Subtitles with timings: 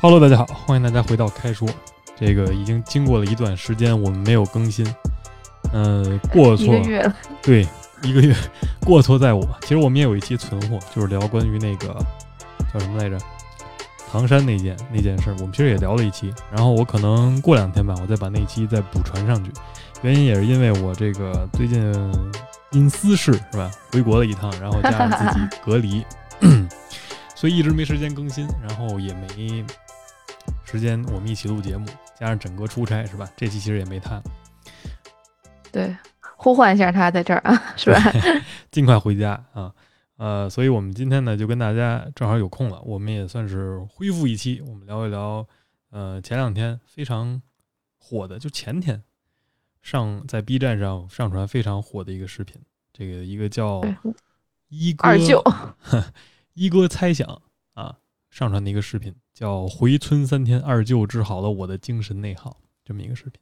[0.00, 1.68] Hello，大家好，欢迎大家回到开说。
[2.16, 4.86] 这个已经经过了一段时间，我们没有更新，
[5.72, 7.66] 呃，过错一个月了，对
[8.02, 8.34] 一个月，
[8.84, 9.46] 过错在我。
[9.62, 11.88] 其实我们也有一期存货，就是聊关于那个
[12.72, 13.18] 叫什么来着，
[14.10, 16.32] 唐山那件那件事儿，我们其实也聊了一期。
[16.50, 19.52] 然后我可能过两天吧，我再把那期再补传上去。
[20.02, 21.92] 原因也是因为我这个最近
[22.70, 26.04] 因私事是吧，回国了一趟，然后加上自己隔离，
[27.38, 29.64] 所以一直没时间更新，然后也没
[30.64, 31.86] 时间我们一起录节目，
[32.18, 33.30] 加上整个出差是吧？
[33.36, 34.20] 这期其实也没他，
[35.70, 35.96] 对，
[36.36, 38.00] 呼唤一下他在这儿啊， 是吧？
[38.72, 39.72] 尽快回家啊，
[40.16, 45.46] 呃，所以我们今天呢就跟大家正好有空了，我们也算是恢复一期，我们聊一聊，
[45.90, 47.40] 呃，前两天非常
[47.98, 49.00] 火的，就前天
[49.80, 52.60] 上在 B 站上上传非常火的一个视频，
[52.92, 53.80] 这个一个叫
[54.70, 55.40] 一哥二舅，
[56.58, 57.40] 一哥猜想
[57.74, 57.96] 啊
[58.30, 63.40] 上传的一个视频，叫“回村三天，二舅治好了我的精神内耗”这么一个视频。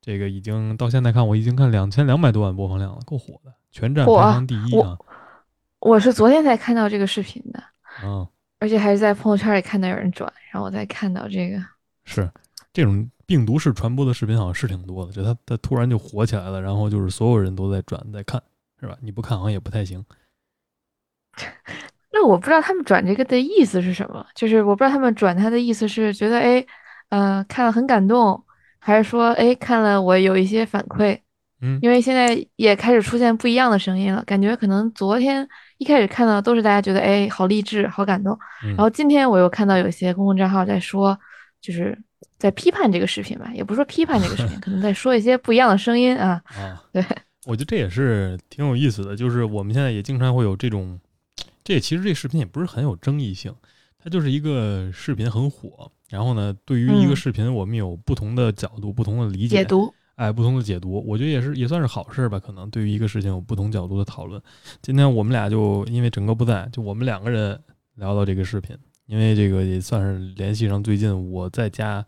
[0.00, 4.98] 这个已经到现在看，我已经看两千两百多万播放量了，够火的，全站排嚯行第一啊！
[5.78, 7.62] 我是昨天才看到这个视频的，
[8.04, 11.64] 啊，而且还是在朋友圈里看到有人转，然后我才看到这个。
[12.04, 12.28] 是
[12.72, 18.42] 这种病毒式传播的视频好像是挺多的，就它它突然就火起来了，然后就是所有人都在转在看，
[18.80, 18.98] 是吧？
[19.00, 20.04] 你不看好像也不太行。
[22.12, 26.64] 那我不知道他们转这个的意思是什么，就是我不知道他们转他的意思是觉得哎，
[27.08, 28.42] 呃，看了很感动，
[28.78, 31.18] 还是说哎看了我有一些反馈，
[31.62, 31.78] 嗯。
[31.80, 38.70] 因为现在也开始出现不一样的声音了，感觉可能昨天一开始看到都是大家觉得哎好励志、好感动，嗯。
[38.70, 41.18] 然后今天我又看到有些公共账号在说，
[41.62, 41.98] 就是
[42.38, 46.42] 在批判这个视频吧，也不是说批判这个视频， 可能在说一些不一样的声音啊。
[46.48, 47.02] 啊，对，
[47.46, 51.00] 我觉得这也是挺有意思的，就是我们现在也经常会有这种，
[51.64, 53.54] 这其实这视频也不是很有争议性，
[53.98, 62.38] 它就是一个视频很火，然后呢，对于一个嗯视频我们有不同的角度、不同的理解、解读，哎，不同的解读，我觉得也是也算是好事吧。
[62.38, 64.40] 可能对于一个事情有不同角度的讨论。
[64.82, 67.58] 今天我们俩就因为整个不在，就我们两个人
[67.94, 72.04] 聊到这个视频，因为这个也算是联系上最近我在家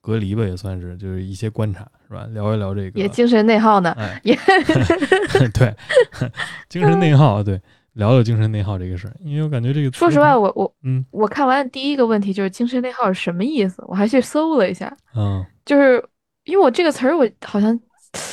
[0.00, 2.26] 隔离吧，也算是就是一些观察是吧？
[2.32, 4.34] 聊一聊这个，也精神内耗呢，哎，也
[5.52, 5.74] 对，
[6.68, 7.60] 精神内耗，对，
[7.94, 16.04] 聊聊精神内耗这个事儿，因为我感觉这个说实话，，我我嗯我看完第一个问题就是精神内耗是什么意思，我还去搜了一下，嗯就是
[16.44, 17.78] 因为我这个词儿我好像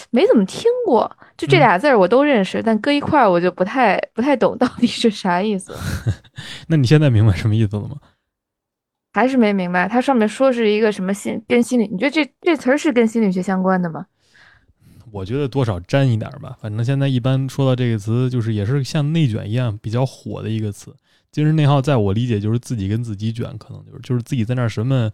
[0.09, 5.73] 没怎么听过，就这嗯俩字儿我都认识，但搁一块儿我就不太不太懂到底是啥意思，
[6.67, 7.97] 那你现在明白什么意思了吗？
[9.13, 9.89] 还是没明白。
[9.89, 14.05] 它上面说是一个什么心跟心理，你觉得这这词儿是跟心理学相关的吗？
[15.11, 16.57] 我觉得多少沾一点儿吧。
[16.59, 20.95] 反正现在一般说到这个词，就是也是像内卷一样比较火的一个词。
[21.31, 25.09] 精神内耗，在我理解就是自己跟自己卷，可能就是就是自己在那儿什么，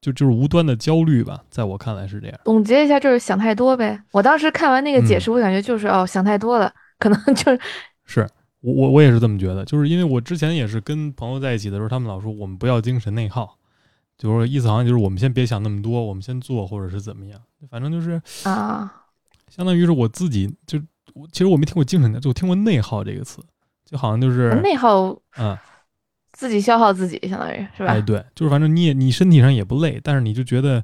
[0.00, 1.44] 就就是无端的焦虑吧。
[1.48, 2.36] 在我看来是这样。
[2.44, 4.02] 总结一下就是想太多呗。
[4.10, 7.60] 我当时看完那个解释，我感觉就是哦想太多了， 可能就是
[8.04, 8.28] 是
[8.60, 13.56] 我我我也是这么觉得，就是因为我之前也是跟朋友在一起的时候，他们老说我们不要精神内耗，
[14.18, 17.40] 就是说意思好像就是我们先别想那么多，我们先做或者是怎么样，
[17.70, 19.02] 反正就是啊。
[19.54, 20.80] 相当于是我自己就
[21.12, 23.42] 我其实我没听过精神的，就我听过内耗这个词，
[23.84, 25.56] 就好像就是内耗嗯。
[26.36, 27.92] 自己消耗自己，相当于是吧？
[27.92, 30.82] 哎，对，就是反正你也你身体上也不累，但是你就觉得，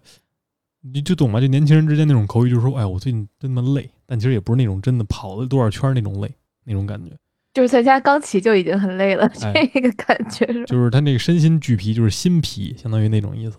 [0.82, 1.40] 你就懂吧？
[1.40, 6.32] 就年轻人之间那种口语，就是说，哎，我最近真他妈累，但其实也不是那种真的跑了多少圈那种累，
[6.62, 7.10] 那种感觉，
[7.52, 10.66] 就是在家刚起就已经很累了，哎这个感觉是吧。
[10.66, 13.58] 就是他那个身心俱疲，就是心疲，相当于那种意思。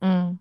[0.00, 0.36] 嗯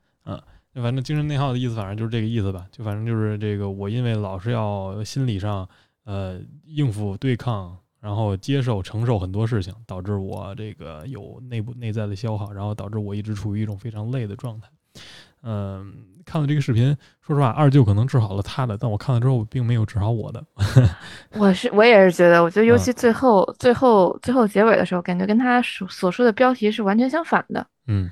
[0.79, 2.65] 就反正精神内耗的意思，反正就是这个意思吧。
[2.71, 5.67] 就反正就是这个，我因为老是要心理上
[6.05, 14.69] 呃应付对抗，然后接受承受很多事情，导致我这个有内部内在的消耗，然后导致我一直处于一种非常累的状态。
[15.43, 15.93] 嗯，
[16.25, 20.41] 看了这个视频，说实话，二舅可能治好了他的，但我看了之后，并没有治好我的。
[21.37, 27.65] 我是我也是觉得，我觉得尤嗯其最后、最后最后结尾的时候，感觉跟他所所说的标题是完全相反的。
[27.87, 28.09] 嗯，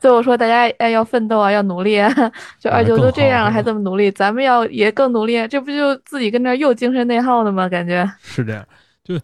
[0.00, 2.12] 最后说大家哎要奋斗啊，要努力啊，
[2.58, 7.68] 就哎二舅都这样了还这么努力，咱们要也更努力，啊这不就自己跟那又精神内耗了吗？
[7.68, 8.66] 感觉 是这样。
[9.04, 9.14] 就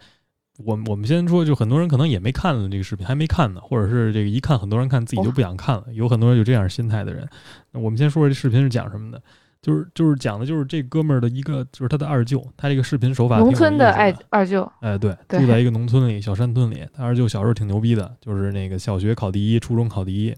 [0.65, 7.29] 我我们先说，就很多人可能也没看了这个视频，还没看呢，或者是这个一看很多人看自己就不想看了，有很多人有这样心态的人。
[7.73, 9.21] 我们先说说这视频是讲什么的，
[9.67, 16.87] 就是就是讲的就是这哥们儿的一个，就是他的二舅，他这个视频手法农村的意思爱二舅，哎，对，对住在一个农村里，小山村里。
[16.95, 20.33] 他二舅小时候挺牛逼的，就是那个小学考第一，初中考第一。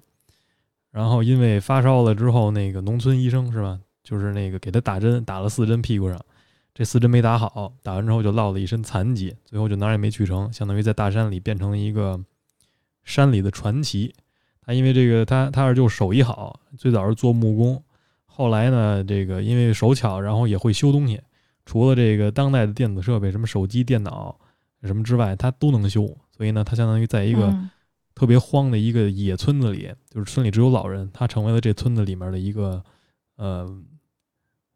[0.90, 6.18] 然后因为发烧了之后，那个农村医生是吧，就是那个给他打针，打了四针屁股上。
[6.72, 12.18] 这四针没打好，打完之后就落了一身残疾，最后就哪儿也没去成，相当于在大山里变成了一个
[13.04, 14.14] 山里的传奇。
[14.62, 17.82] 他因为这个，他他二舅手艺好，最早是做木工，
[18.38, 21.20] 后来呢，这个因为手巧，然后也会修东西。
[21.66, 24.38] 除了这个当代的电子设备，什么手机、电脑
[24.84, 26.06] 什么之外，他都能修。
[26.36, 27.52] 所以呢，他相当于在一个
[28.14, 32.80] 特别荒的一个野村子里，就是村里只有老人，他成为了这村子里面的一个
[33.36, 33.68] 呃。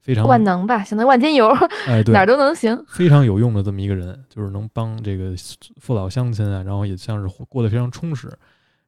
[0.01, 1.49] 非常万能吧，相当于万金油，
[1.87, 5.33] 哎，对，哪儿都能行，非常有用的这么一个人，就是能帮这个
[5.81, 8.29] 父老乡亲啊，然后也像是过得非常充实。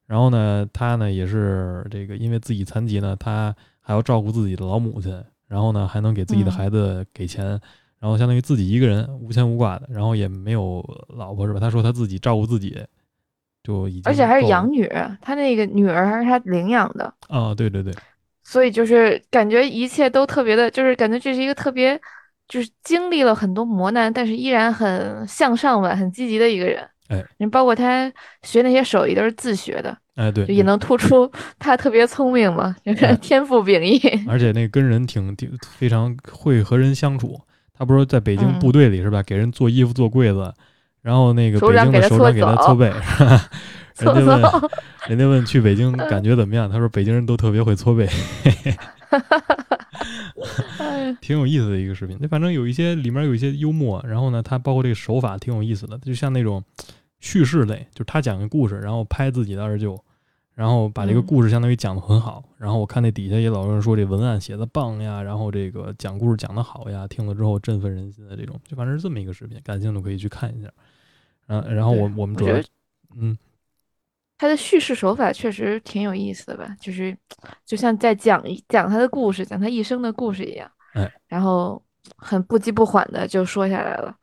[0.06, 3.54] 然后呢，他呢也是这个，因为自己残疾呢，他
[3.86, 5.12] 还要照顾自己的老母亲，
[5.46, 7.46] 然后呢还能给自己的孩子给钱，
[8.00, 10.82] 然后相当于自己一个人无牵无挂的，然后也没有
[11.16, 11.60] 老婆是吧？
[11.60, 12.82] 他说他自己照顾自己
[13.62, 14.90] 就已经，而且还是养女，
[15.20, 17.92] 他那个女儿还是他领养的啊，对对对。
[18.42, 21.98] 所以就是感觉一切都特别的，就是感觉这是一个特别，
[22.46, 26.86] 就是经历了很多磨难，但是依然很向上吧，很积极的一个人。
[27.08, 28.10] 哎，你包括他
[28.42, 29.96] 学那些手艺都是自学的。
[30.16, 33.98] 哎，对，也能突出他特别聪明嘛，就是 天赋秉异。
[34.28, 37.40] 而且那跟人挺挺非常会和人相处。
[37.76, 39.22] 他不是在北京部队里是吧？
[39.24, 40.54] 给人做衣服做柜子，
[41.02, 42.92] 然后那个北京的首长给他搓背。
[43.98, 44.42] 人家问，
[45.08, 46.70] 人家问去北京感觉怎么样？
[46.70, 48.08] 他说北京人都特别会搓背，
[51.20, 52.16] 挺有意思的一个视频。
[52.20, 56.62] 那反正有一些里面有一些幽默，然后呢，他包括这个手法挺有意思的，就像那种
[57.20, 59.98] 叙事类，就是他讲个故事，然后拍自己的二舅，
[60.54, 62.42] 然后把这个故事相当于讲的很好。
[62.58, 70.68] 然后我看那底下也老有人说这文案写的棒呀，然后这个讲故事讲的好呀，听了之后振奋人心的这种，就反正是这么一个视频，感兴趣可以去看一下。
[71.48, 72.56] 嗯，然后我我们主要
[73.16, 73.36] 嗯。
[74.36, 77.16] 他的叙事手法确实挺有意思的吧，就是
[77.64, 80.68] 就像在讲一讲他的故事，讲他一生的故事一样。
[80.94, 81.80] 哎，然后
[82.16, 84.14] 很不急不缓的就说下来了，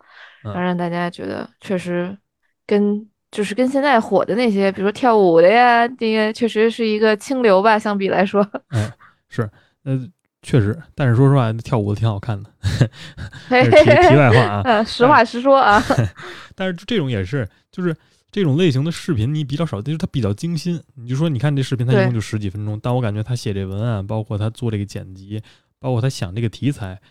[0.44, 2.18] 然后让大家觉得确实
[2.65, 8.45] 跟就是跟现在火的那些，比如说跳舞的呀，这个确实是一个清流吧，相比来说。
[8.69, 8.91] 哎，
[9.29, 9.50] 是，
[9.83, 10.09] 呃，
[10.41, 12.50] 确实，但是说实话，跳舞的挺好看的。
[13.50, 15.81] 题题外话啊，实话实说啊。
[16.56, 17.95] 但是这种也是，就是。
[18.33, 20.81] 这种类型的视频你比较少，就是它比较精心。
[20.95, 25.44] 你就说，你看这视频，它一共就十几分钟，但我感觉他写这文案，包括他做这个剪辑，
[25.81, 27.01] 包括他想这个题材，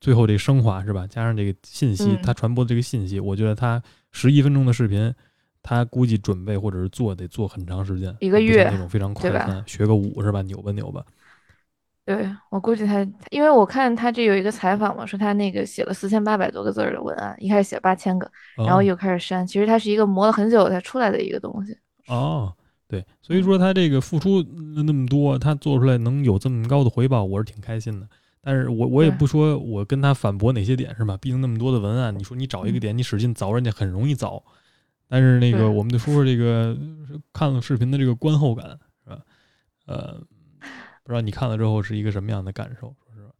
[0.00, 1.06] 最后这升华是吧？
[1.06, 3.80] 加上这个信息，他传播的这个信息，我觉得他
[4.10, 5.14] 十一分钟的视频，
[5.62, 10.40] 他估计准备或者是做得做很长时间，一个月那种非常快餐，学个舞是吧？
[10.42, 11.04] 扭吧扭吧。
[12.06, 19.46] 对我估计他，因为我看他这有一个采访嘛，说他那个写了四千八百多个字的文案，一开始写八千个，然后又开始删。
[19.46, 21.76] 其实他是一个磨了很久才出来的一个东西。
[22.08, 22.52] 哦，
[22.90, 24.42] 对，所以说他这个付出
[24.74, 28.08] 那么多，他做出来能有这么高的回报，我是挺开心的。
[28.42, 31.16] 但是我我也不说我跟他反驳哪些点是吧？
[31.18, 34.42] 毕竟那么多的文案，你说你找一个点，你使劲凿人家很容易凿。
[35.08, 36.76] 但是那个，我们就说说这个
[37.32, 38.66] 看了视频的这个观后感
[39.04, 39.18] 是吧？
[39.86, 40.20] 呃。
[41.02, 42.86] 不知道你看了之后是一个什么样的感受？
[42.86, 43.32] 说实话，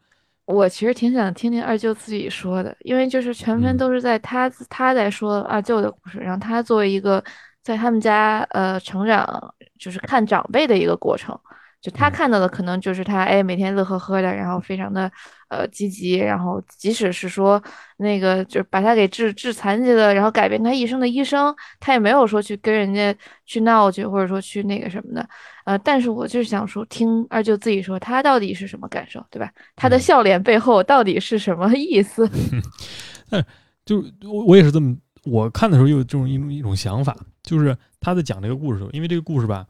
[0.47, 7.23] 我其实挺想听听二舅自己说的，因为就是全篇都是在他他在说二舅的故事，然后他作为一个
[7.62, 11.38] 在他们家呃成长，就是看长辈的一个过程。
[11.81, 15.11] 就他看到的可能就是他哎每天乐呵呵的，然后非常的
[15.49, 17.62] 呃积极，然后即使是说
[17.97, 25.26] 那个就把他给治治残疾了，然后改变他一生的医生，他也没有说去跟人家去闹去，或者说去那个什么的，
[25.64, 29.50] 呃，但是我就是想说听二舅自己说他到底是什么感受，对吧？
[29.75, 32.29] 他的笑脸背后到底是什么意思？
[33.33, 33.43] 嗯
[33.87, 39.67] 就我我也是这么我看的时候有这种一种一种想法，就是他在讲这个故事的时候，因为这个故事吧。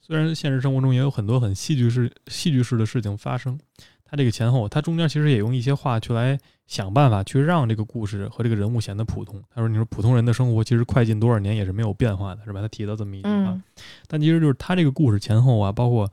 [0.00, 3.58] 虽然现实生活中也有很多很戏剧式、戏剧式的事情发生，
[4.04, 9.42] 他这个前后，他中间其实也用一些话去来想办法去让这个故事和这个人物显得普通。
[9.48, 13.58] 他说：“你说普通人的生活其实快进多少年也是没有变化的，是吧？”他提到这么一句话，
[14.06, 16.06] 但其实就是他这个故事前后啊，包括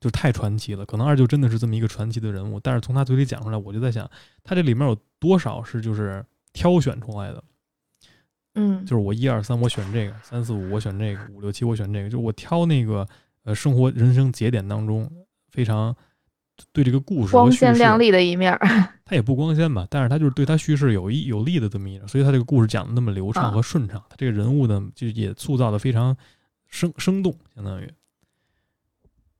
[0.00, 0.84] 就太传奇了。
[0.84, 4.10] 可能二舅真的是这么一个传奇的人物，但是从他嘴里讲出来，我就在想，
[4.42, 7.40] 他这里面有多少是就是挑选出来的。
[8.58, 12.08] 嗯，就是我一二三，我选这个；三四五，我选这个；五六七，我选这个。
[12.08, 13.06] 就是我挑那个
[13.44, 15.10] 呃，生活人生节点当中
[15.50, 15.94] 非常
[16.72, 18.58] 对这个故事光鲜亮丽的一面。
[19.04, 24.02] 它也不光鲜吧，但是它就是对它叙事有益有利的这么一，所以它这个故事讲的那么流畅和顺畅。
[24.08, 26.16] 它这个人物呢，就也塑造的非常
[26.66, 27.92] 生生动，相当于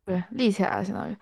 [0.05, 1.17] 对立起来了，相当于。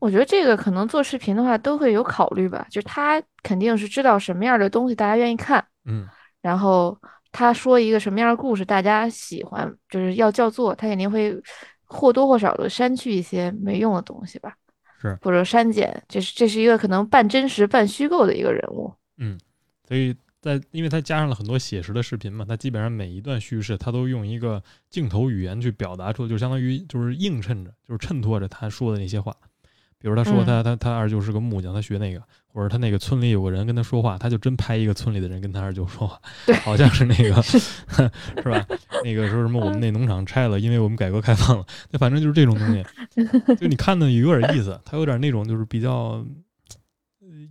[0.00, 6.08] 我觉得这个可能做视频的话都会有考虑吧，就是他肯定是知道什么样的东西大家愿意看，嗯，
[6.42, 6.98] 然后。
[7.36, 11.36] 他说一个什么样的故事，大家喜欢，就是要叫做他肯定会
[11.84, 14.56] 或多或少的删去一些没用的东西吧，
[14.98, 18.90] 是或者删减，这是这是一个可能半真实半虚构的一个人物。
[19.18, 19.38] 嗯，
[19.86, 29.36] 所以在因为他加上了很多写实的视频嘛，他基本上每一段叙事，他都用一个镜头语言去表达出，就相当于就是映衬着，就是衬托着他说的那些话。
[29.98, 32.22] 比如他说他他他二舅是个木匠，他学那个，
[32.56, 36.18] 或者他那个村里有个人跟他说话，他就真拍一个村里的人跟他二舅说话，
[36.64, 37.60] 好像是那个 是
[38.44, 38.66] 吧？
[39.04, 42.82] 那个说什么我们那农场拆了，因为我们改革开放了，那反正就是这种东西，
[43.60, 46.24] 就你看的有点意思，他有点那种就是比较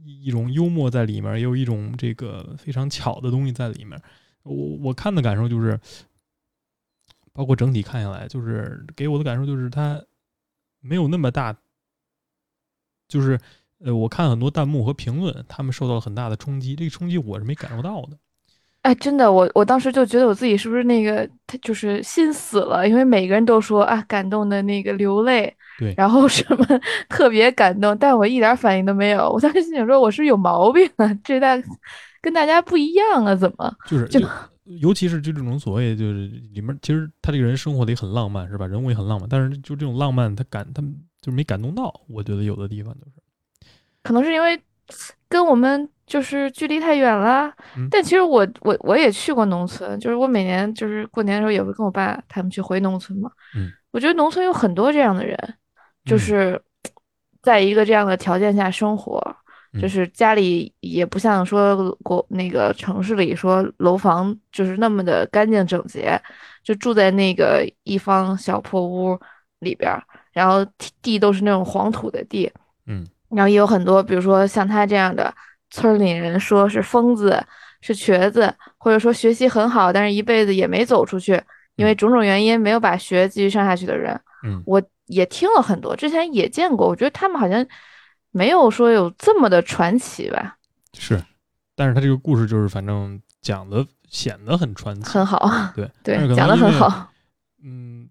[0.04, 4.02] 一种幽默在里面，也有一种这个非常巧的东西在里面。
[4.42, 5.80] 我我看的感受就是，
[7.32, 10.04] 包括整体看下来，就是给我的感受就是他
[10.82, 11.56] 没有那么大。
[13.08, 13.40] 就是，
[13.84, 16.76] 呃，我看很多弹幕和评论，他们受到了很大的冲击。
[16.76, 18.18] 这个冲击我是没感受到的。
[18.84, 26.66] 哎，真的，我我当时就觉得我自己是不是那个，他就是心死了，因为每个人都说啊，感动的那个流泪，对，然后什么
[27.10, 29.30] 特别感动，但我一点反应都没有。
[29.30, 31.58] 我当时心想说，我是有毛病啊，这大
[32.22, 33.76] 跟大家不一样啊，怎么？
[33.88, 34.20] 就是就
[34.64, 38.66] 尤其是就这种所谓就是里面，其实他这个人生活的也很浪漫，是吧？
[38.68, 40.82] 人物也很浪漫，但是就这种浪漫，他感他。
[41.22, 43.14] 就没感动到，我觉得有的地方就是，
[44.06, 44.62] 可能是因为
[45.28, 47.52] 跟我们就是距离太远了。
[47.90, 53.32] 但其实我我我也去过农村，就是我每年就是过年的时候也会跟我爸他们去回农村嘛。
[53.58, 55.38] 嗯，我觉得农村有很多这样的人，
[56.06, 56.62] 就是
[57.42, 59.20] 在一个这样的条件下生活，
[59.82, 66.22] 就是家里也不像说国那个城市里说楼房就是那么的干净整洁，
[66.64, 69.20] 就住在那个一方小破屋
[69.62, 69.92] 里边。
[70.32, 70.66] 然后
[71.02, 72.52] 地都是那种黄土的地，
[72.88, 75.34] 嗯，然后也有很多，比如说像他这样的
[75.70, 77.44] 村里人，说是疯子，
[77.82, 81.42] 是瘸子，或者说学习很好，但是一辈子也没走出去，
[81.76, 87.66] 因为种种原因没有把学继续上下去的人，嗯，我也听了很多，之前也见过，我觉得他们好像
[88.32, 90.58] 没有说有这么的传奇吧？
[90.98, 91.22] 是，
[91.76, 97.12] 但是他这个故事就是反正讲的显得很传奇，很好，对对，讲的很好。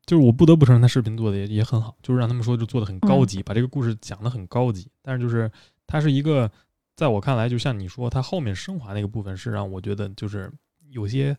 [0.04, 4.88] 嗯，就是我不得不承认，他视频做的也也很好，就是让他们说就做的很高级，把这个故事讲的很高级。
[5.02, 5.50] 但是就是
[5.87, 6.50] 它是一个，
[6.94, 10.52] 在我看来，就像你说，它后面升华那个部分是让我觉得就是
[10.90, 11.37] 有些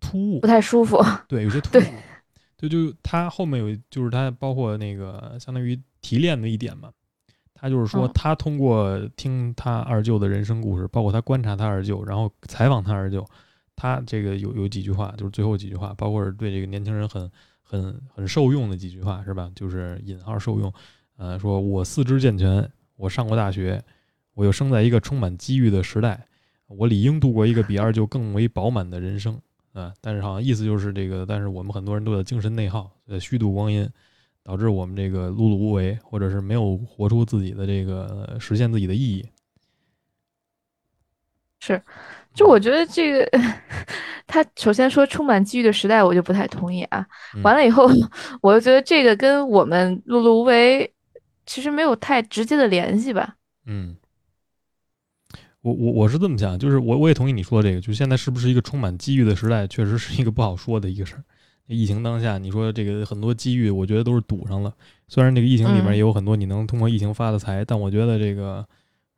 [0.00, 1.02] 突兀，不太舒服。
[1.26, 1.82] 对，有些 突兀。
[2.56, 6.90] 对就他后面有，就是他包括那个相当于提炼的一点嘛，
[7.52, 13.26] 他就是说他通过听他二舅的人生故事，包括他观察他二舅，然后采访他二舅，
[13.76, 17.30] 他这个有有几句话，就是最后几句话，包括是对这个年轻人很。
[17.82, 19.50] 很很受用的几句话是吧？
[19.54, 20.72] 就是引号受用，
[21.16, 23.82] 呃，说我四肢健全，我上过大学，
[24.34, 26.26] 我又生在一个充满机遇的时代，
[26.66, 29.40] 我理应度过一个比二舅更为饱满的人生
[29.72, 29.92] 啊！
[30.00, 33.88] 但是好像意思就是这个，但是我们很多人都在精神内耗，呃，虚度光阴，
[34.42, 39.26] 导致我们这个碌碌无为，或者是没有活出自己的这个实现自己的意义。
[41.60, 41.82] 是。
[42.34, 43.30] 就我觉得这个，
[44.26, 47.06] 他首先说充满机遇的时代，我就不太同意啊。
[47.44, 47.88] 完了以后，
[48.42, 50.92] 我就觉得这个跟我们碌碌无为
[51.46, 53.36] 其实没有太直接的联系吧。
[53.66, 53.94] 嗯，
[55.62, 61.22] 我我我是这么想，就是我我也同意你说这个，就现在是不是一个充满机遇的时代，确实是一个不好说的一个事儿。
[61.68, 64.74] 疫情当下，你说这个很多机遇，我觉得都是堵上了。
[65.06, 68.66] 虽然这个疫情里面也有很多你能通过疫情发的财，但我觉得这个。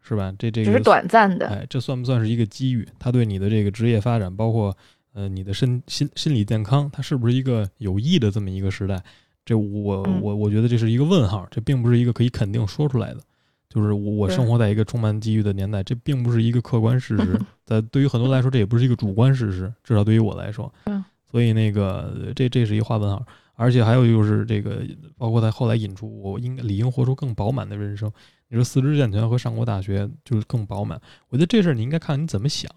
[0.07, 0.33] 是吧？
[0.39, 1.49] 这这个只是短暂的。
[1.49, 2.87] 哎，这算不算是一个机遇？
[2.99, 4.77] 它对你的这个职业发展，包括
[5.15, 9.03] 呃你的身心心理健康，它是不是一个有益的这么一个时代？
[9.45, 13.21] 这我我我觉得这是一个问号，这并不是一个可以肯定说出来的。
[13.69, 17.41] 就是我生活在一个充满机遇的年代，这并不是一个客观事实。
[17.67, 20.73] 在对于很多来说，这也不是一个主观事实，至少对于我来说。
[20.85, 21.05] 嗯。
[21.31, 23.23] 所以那个这这是一个画问号，
[23.57, 24.83] 而且还有就是这个，
[25.19, 28.11] 包括他后来引出，我应该理应活出更饱满的人生。
[28.49, 32.71] 你说四肢健全和上过大学就是更饱满，我觉得这事儿你应该看你怎么想。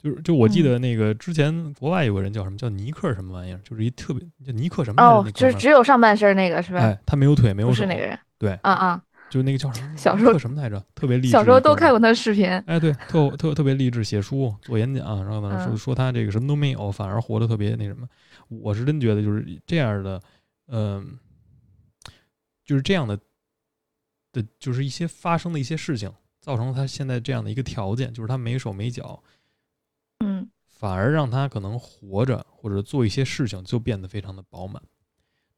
[0.00, 6.80] 就是就我记得那个之前国外有个人叫什么叫尼克什么玩意儿，就是一特别叫尼克什么哦，就是只有上半身那个是吧？
[6.80, 8.16] 哎，他没有腿没有手，是那个人。
[8.38, 9.90] 对，啊啊，就那个叫什么？
[9.98, 10.80] 小时候什么来着？
[10.94, 11.30] 特别励志。
[11.30, 12.48] 小时候都看过他视频。
[12.66, 18.06] 哎，对，特特特别励志，写书做演讲，然后呢说说他这个什么都没有，反而活得特别那什么。
[18.48, 20.20] 我是真觉得就是这样的，
[20.66, 21.18] 嗯，
[22.64, 23.18] 就是这样的。
[24.30, 29.22] 的就是一些发生的一些事情，造成了他现在这样的一个条件，就是他没手没脚，
[30.18, 34.82] 嗯，反而让他可能活着或者做一些事情就变得非常的饱满。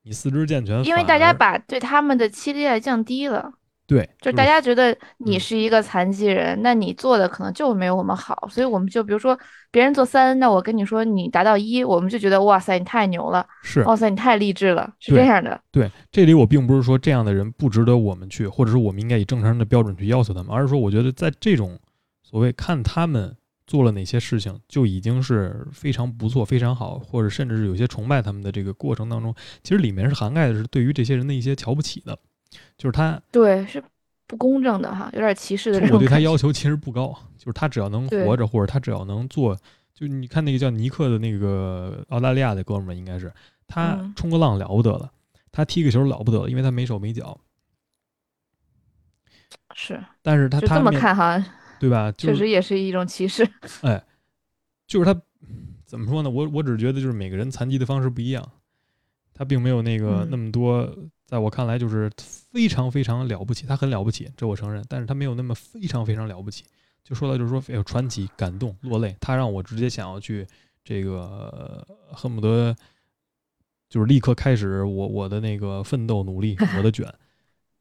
[0.02, 3.54] 你四肢健全，因为大家把对他们的期待降低了。
[3.90, 9.36] 对，就大家觉得你是一个残疾人，那你做的可能就没有我们好，所以我们就比如说
[9.72, 15.60] 别人做三，那我跟你说你达到一，我们就觉得哇塞你太牛了，是哇塞你太励志了，是这样的。
[15.72, 21.76] 对，这里我并不是说这样的人不值得我们去，或者是我们应该以正常人的标准去要求他们，而是说我觉得在这种
[22.22, 23.34] 所谓看他们
[23.66, 32.16] 做了哪些事情，就已经是非常不错、非常好，或者甚至是有些崇拜他们的这个过程当中，其实里面是涵盖的是对于这些人的一些瞧不起的，
[32.76, 33.82] 就是他对是
[34.26, 35.96] 不公正的哈，有点歧视的这种。
[35.96, 39.56] 我对他要求其实不高，就是他只要能活着，或者他只要能做，
[39.92, 43.32] 就你看那个叫尼克的那个澳大利亚的哥们儿，应该是
[43.66, 45.10] 他嗯冲个浪了不得了，
[45.52, 47.38] 他踢个球了不得了，因为他没手没脚，
[49.74, 51.44] 是但是他就这么看哈，
[51.78, 52.10] 对吧？
[52.16, 53.48] 就确实也是一种歧视。
[53.82, 54.02] 哎
[54.86, 55.20] 就是他
[55.86, 56.30] 怎么说呢？
[56.30, 58.44] 我我只是觉得就是每个人残疾的方式不一样，
[59.32, 60.82] 他并没有那个嗯那么多，
[61.30, 66.64] 在我看来就是非常非常了不起，他很了不起，这我承认，但是他没有那么非常非常了不起。
[67.04, 70.44] 就说到就是说，哎呦，传奇、感动、落泪，他让我直接想要去
[70.82, 72.74] 这个恨不得
[73.88, 77.06] 就是立刻开始我我的那个奋斗努力，我的卷，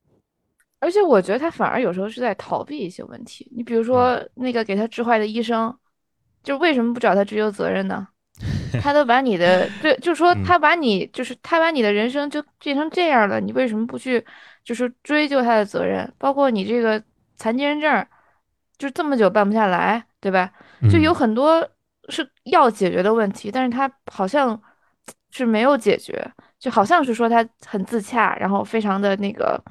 [0.79, 3.51] 而且我觉得他反而有时候是在逃避一些问题。
[3.56, 5.75] 你比如嗯说那个给他治坏的医生，
[6.44, 8.08] 就是为什么不找他追究责任呢？
[8.82, 14.24] 他都把你的对，就是说嗯他把你就是他把你的人生就变成这样了，你为什么不去
[14.64, 16.12] 就是追究他的责任？
[16.18, 17.02] 包括你这个
[17.38, 18.08] 残疾人证儿，
[18.78, 20.52] 就这么久办不下来，对吧？
[20.90, 21.68] 就有嗯很多
[22.10, 24.60] 是要解决的问题，但是他好像
[25.32, 26.26] 是没有解决，
[26.58, 29.62] 就好像是说他很自洽，然后非常的那个，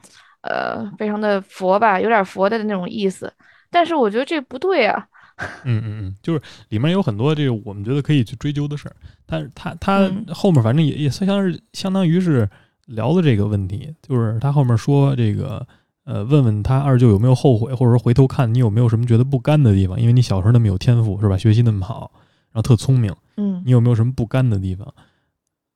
[0.43, 3.33] 呃，非常的佛吧，有点佛的那种意思。
[3.71, 5.07] 但是我觉得这不对啊，
[5.64, 10.26] 嗯嗯嗯，就是里面有很多这个我们觉得可以去追究的事儿，但是他他嗯。
[10.33, 12.49] 后面反正也也相当是相当于是
[12.87, 15.66] 聊的这个问题，就是他后面说这个
[16.04, 22.11] 呃问问他二舅有没有后悔，或者说回头看你有没有什么觉得不甘的地方，因为你小时候那么有天赋是吧，学习那么好，
[22.53, 23.62] 然后特聪明，嗯。
[23.64, 24.92] 你有没有什么不甘的地方？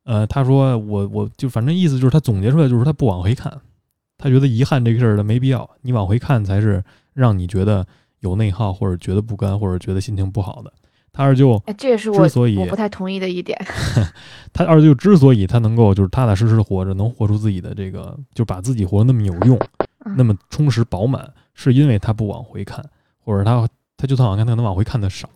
[0.05, 3.61] 呃，他说我我就反正意思就是他总结出来就是他不往回看，
[4.18, 6.83] 他觉得遗憾这个事儿的没必要，你往回看才是
[7.14, 7.87] 让你觉得
[8.22, 10.72] 有内耗或者觉得不甘或者觉得心情不好的。
[11.12, 13.58] 他二舅哎，这也是我之所以我不太同意的一点。
[14.50, 19.58] 他二舅之所以他能够就是踏踏实实的活着，能活出自己的这个，就把自己活得那么有用，
[20.06, 22.82] 嗯那么充实饱满，是因为他不往回看，
[23.20, 25.28] 或者他他就算往看，他能往回看的少。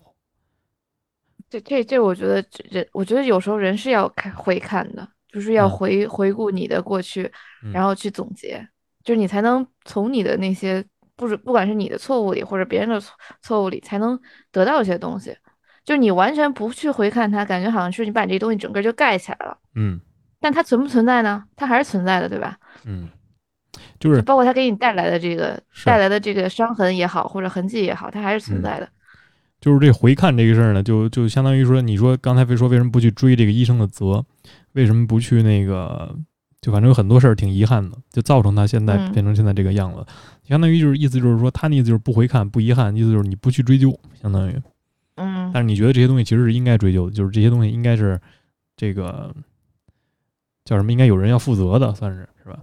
[1.50, 7.30] 这这这，我觉得这人，我觉得有时候人是要看回看的，就是要嗯回、回顾你的过去，
[7.62, 8.66] 嗯然后去总结，
[9.04, 10.82] 就是你才能从你的那些
[11.16, 14.18] 不是不管是你的错误里或者别人的错错误里，才能
[14.52, 15.36] 得到一些东西。
[15.84, 20.00] 就是你完全不去回看它，感觉好像是你把这东西整个就盖起来了，嗯
[20.40, 21.44] 但它存不存在呢？
[21.56, 22.58] 它还是存在的，对吧？
[22.84, 23.08] 嗯，
[23.98, 28.88] 就是包括它给你带来的这个带来的这个伤痕也好，或者痕迹也好，它还是存嗯在的。
[29.60, 34.24] 就是这回看这个事儿呢，就就相当于说，你说刚才非说为什么不去追这个医生的责，
[34.72, 36.14] 为什么不去那个，
[36.60, 40.04] 就反正有很多事儿挺遗憾的，就造成他现在嗯变成现在这个样子。
[40.48, 44.60] 相当于就是意思就是说，他那意思就是不回看不遗憾，意思就是你不去追究，相当于。
[45.16, 48.20] 嗯，但是你觉得这些东西其实是应该追究的，就是这些东西应该是
[48.76, 49.34] 这个
[50.64, 50.92] 叫什么？
[50.92, 52.58] 应该有人要负责的，算是是吧？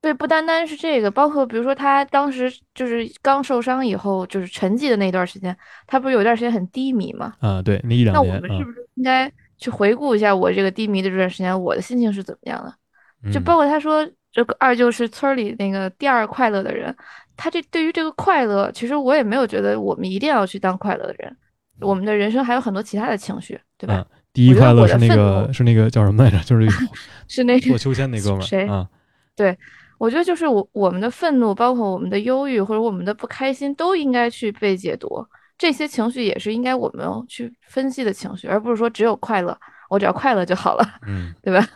[0.00, 7.34] 对，不单单是这个，包括比如说他当时就是刚受伤以后，就是沉寂的那段时间，他不是有一段时间很低迷吗？
[7.40, 13.32] 啊，对，那一两年那我们是不是应该去回顾一下我这个低迷的这段时间，我的心情是怎么样的？
[13.32, 16.94] 就嗯包括他说这个二舅是村里那个第二快乐的人，
[17.36, 21.36] 他这对于这个快乐，其实我也没有觉得我们一定要去当快乐的人，
[21.80, 23.94] 我们的人生还有很多其他的情绪，对吧？
[23.94, 26.38] 啊第一快乐是那个是那个叫什么来着？
[26.44, 26.66] 就是
[27.28, 28.88] 是那个做秋千那哥们谁啊？
[29.36, 29.54] 对，
[29.98, 35.22] 我觉得就是我我们的愤怒，包括我们的忧郁或者我们的不开心，都应该去被解读。
[35.58, 39.54] 这些情绪也是应该我们去分析的情绪，而不是说只有快乐，
[39.90, 41.68] 我只要快乐就好了，嗯，对吧？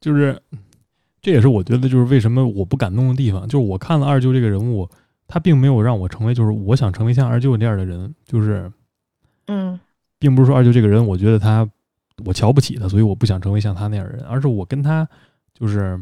[0.00, 0.40] 就是
[1.22, 4.86] 这也是我觉得就是为什么我不感动的地方，就是我看了二舅这个人物，
[5.26, 8.70] 他并没有让我成为就是我想成为像二舅这样的人，就是
[9.46, 9.80] 嗯。
[10.18, 11.68] 并不是说二舅这个人，我觉得他
[12.24, 15.08] 我瞧不起他，所以我不想成为像他那样的人，而是我跟他
[15.52, 16.00] 就是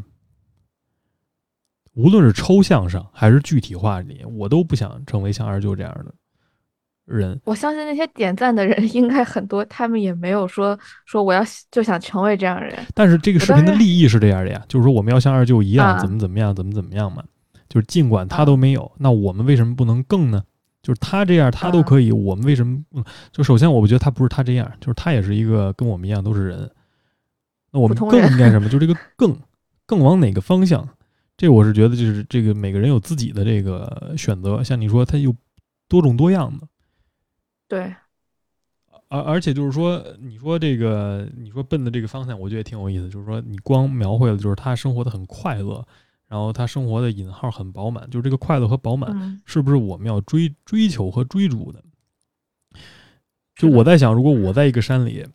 [1.95, 6.13] 无论是抽象上还是具体化里，我都不想成为像二舅这样的
[7.05, 7.39] 人。
[7.43, 12.77] 我相信那些点赞的人应该很多，他们也没有说说我要就想成为这样的人。
[12.93, 17.23] 但是这个视频的我当然立意是这样的呀，就是说我们要像二舅一样，啊怎么怎么样，怎么怎么样嘛。
[17.69, 20.43] 就是尽管他啊都没有，那我们为什么不能更呢？
[20.83, 23.03] 就是他这样，他都啊可以，我们为什么不？
[23.31, 26.69] 就首先，我不觉得他不是他这样，就是他也是一个跟我们一样都是人。
[27.71, 28.67] 那我们更应该什么？
[28.67, 29.37] 就这个更
[29.85, 30.87] 更往哪个方向？
[31.37, 34.63] 这我是觉得就是这个每个人有自己的这个选择。
[34.63, 35.33] 像你说，他有
[35.87, 36.67] 多种多样的。
[37.71, 37.95] 对，
[39.07, 43.09] 而而且就是说，你说这个，你说奔的这个方向，我觉得也挺有意思。
[43.09, 45.87] 就是说，你光描绘了就是他生活的很快乐，
[46.27, 49.41] 然后他生活的引号很饱满，就是这个快乐和饱满，嗯。
[49.45, 51.81] 是不是我们要追追求和追逐的？
[53.55, 55.25] 就我在想，如果我在一个山里，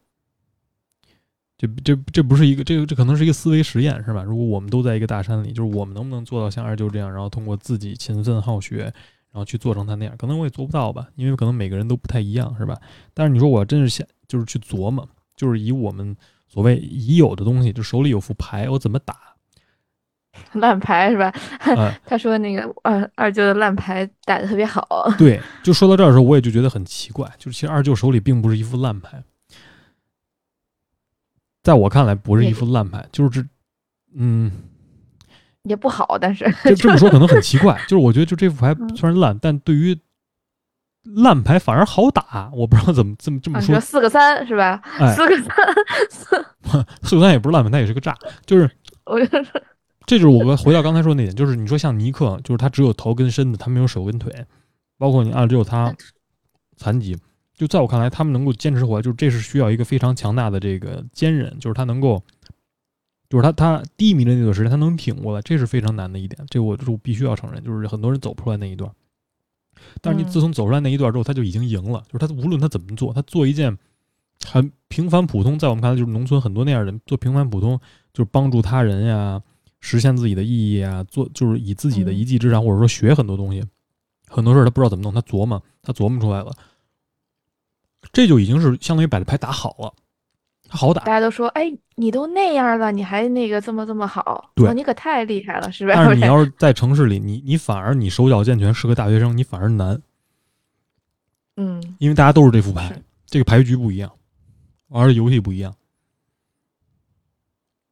[1.57, 4.23] 这这这不是一个这个这可能是一个思维实验是吧？
[4.23, 8.93] 如果我们都在一个大山里，就是我们能不能做到像二舅这样，然后通过自己勤奋好学，
[9.37, 10.17] 然后去做成他那样？
[10.17, 12.81] 可能我也做不到吧，因为可能每个人都不太一样是吧？
[13.13, 16.17] 但是你说我真是想就是去琢磨，就是以我们
[16.49, 19.15] 所谓已有的东西，就手里有副牌，我怎么打？
[20.55, 21.31] 烂牌是吧？
[21.59, 29.23] 哎 他说那个二二舅的烂牌打的特别好，对，就说到这儿的时候，我也就觉得很奇怪，就是其实二舅手里并不是一副烂牌，
[31.63, 33.47] 在我看来不是一副烂牌，就是这，
[34.15, 34.51] 嗯，
[35.69, 39.99] 也不好，但是就 这么说可能很奇怪，就是我觉得就这副牌嗯虽然烂，但对于
[41.17, 44.81] 烂牌反而好打，我不知道怎么这么这么说啊你说，四个三是吧？
[44.99, 45.57] 哎，四个三，
[46.11, 46.47] 四
[47.03, 48.69] 四个三也不是烂牌，它也是个炸，就是
[49.05, 49.61] 我就说
[50.07, 54.33] 这就是我们回到刚才说的那点，就是你说像尼克，就是他只有头跟身子，他没有手跟腿，
[54.99, 55.93] 包括你按只有他
[56.77, 57.17] 残疾，
[57.57, 62.23] 就在我看来，他们能够坚持回来，就是这是需要一个非常强大的这个坚韧，就是他能够，
[63.29, 68.91] 就是他他低迷的那段时间他能挺过来，这是非常难的一点，这我这我必须要承认，就是很多人走不出来那一段。
[70.01, 70.31] 但是你嗯。
[70.31, 73.77] 自从走出来那一段之后，他就已经赢了，就是他无论他怎么做，他做一件
[74.45, 77.79] 很平凡普通，在我们看来就是农村很多那样的人做平凡普通，
[78.13, 79.43] 就是帮助他人呀，
[79.81, 82.17] 实现自己的意义啊，做就是以自己的嗯。
[82.17, 83.65] 一技之长，或者说学很多东西，
[84.29, 86.53] 很多事儿他不知道怎么弄，他琢磨，他琢磨出来了，
[88.13, 89.93] 这就已经是相当于把这牌打好了，
[90.77, 91.13] 他好打大。
[91.13, 95.95] 家都说，哎，你都那样了，你还那个这么这么好，对哇你可太厉害了，是吧？
[95.95, 100.01] 但是你要是在城市里，你你反而你手脚健全，是个大学生，你反而难，
[101.57, 104.13] 嗯，因为大家都是这副牌，这个牌局不一样，
[104.89, 105.75] 玩的游戏不一样。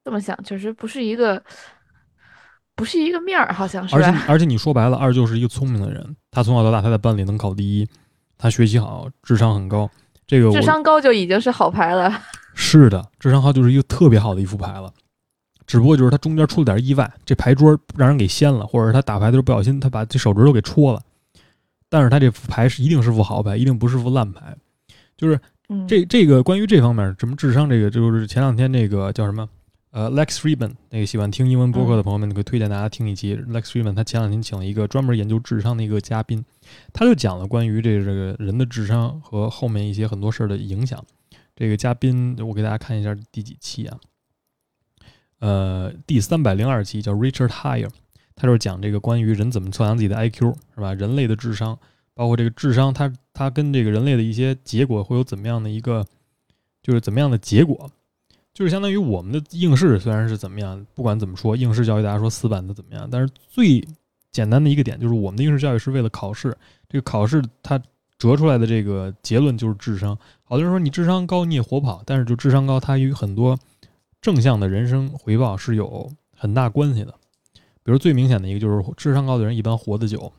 [0.04, 1.42] 这么想确实不是一个，
[2.74, 4.06] 不是一个面儿，好像是吧？
[4.06, 7.88] 而且而且你说白了，二舅是一个聪明的人，他从小到大他在班里能考第一，
[8.36, 9.90] 他学习好，智商很高。
[10.26, 12.10] 这个智商高就已经是好牌了。
[12.54, 14.92] 是的，智商号就是一个特别好的一副牌了。
[15.66, 21.00] 只不过就是他中间出了点意外，这牌桌让人给掀了，或者是他打牌的时候不小心他把这手指头给戳了。
[21.88, 24.54] 但是他这副牌是一定是副好牌，一定不是副烂牌。
[25.16, 29.48] 就是嗯，这这个关于这方面什么智商这个，就是前两天那个叫什么
[29.90, 33.36] 呃 Lex Friedman 那个喜欢听英文播客的朋友们，可以推荐大家听一期。
[33.36, 36.44] Lex Friedman 他前两天请了一个专门研究智商的一个嘉宾，
[36.92, 41.02] 他就讲了关于这个这个人的智商和后面一些很多事儿的影响。
[41.56, 43.98] 这个嘉宾我给大家看一下第几期啊？
[45.38, 47.90] 呃，第三百零二期叫 Richard Hire，
[48.34, 50.94] 他就是讲这个关于人怎么测量自己的 IQ 是吧？
[50.94, 51.78] 人类的智商，
[52.14, 56.06] 包括这个智商，它它跟这个人类的一些结果会有怎么样的一个，
[56.82, 57.90] 就是怎么样的结果，
[58.52, 63.86] 就是相当于我们的应试虽然是怎么样，不管怎么说，应试教育大家说死板的怎么样，但是最
[64.32, 66.56] 简单的一个点就是我们的应试教育是为了考试，
[66.88, 67.80] 这个考试它
[68.30, 70.16] 得出来的这个结论就是智商。
[70.42, 73.58] 好多人说你智商高你也活不好，但是就智商高，它与很多
[74.20, 77.14] 正向的人生回报是有很大关系的。
[77.82, 80.32] 比如最明显的一个就是智商高的人一般活得久，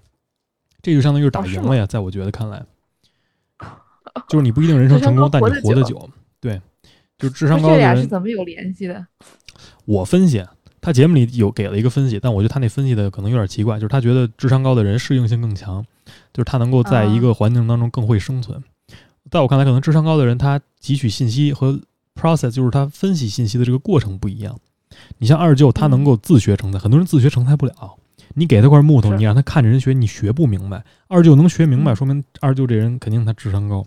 [0.82, 2.66] 这就相当于是打赢了呀，在我觉得看来，
[4.28, 6.60] 就是你不一定人生成功， 但你活得久，对，
[7.20, 8.08] 就是智商高的这俩是。
[8.08, 9.06] 怎么有联系的？
[9.86, 10.44] 我分析，
[10.82, 15.86] 他节目里有给了一个分析，但我觉得他那分析的可能有点奇怪，就是他觉得智商高的人适应性更强，
[16.36, 18.62] 就是他能够在一个环境当中更会生存。
[19.32, 21.80] 在我看来，可能智商高的人他汲取信息和
[22.14, 24.60] process，就是他分析信息的这个过程不一样。
[25.20, 27.96] 你像二舅，他能够自学成才，很多人自学成才不了。
[28.34, 30.84] 你给他块木头，你让他看着人学，你学不明白。
[31.08, 33.86] 二舅能学明白，嗯说明二舅这人肯定他智商高，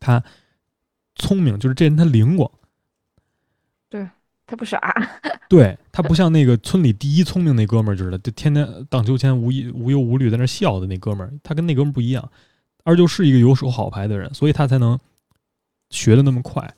[0.00, 0.20] 他
[1.14, 2.50] 聪明，就是这人他灵光。
[4.46, 4.78] 他不傻，
[5.50, 12.30] 对他不像那个村里第一聪明那哥们儿似的，就天天荡秋千无一无忧无虑在那笑的那哥们儿，他跟那哥们儿不一样。
[12.84, 14.96] 二舅是一个有手好牌的人，所以他才能
[15.90, 16.72] 学的那么快。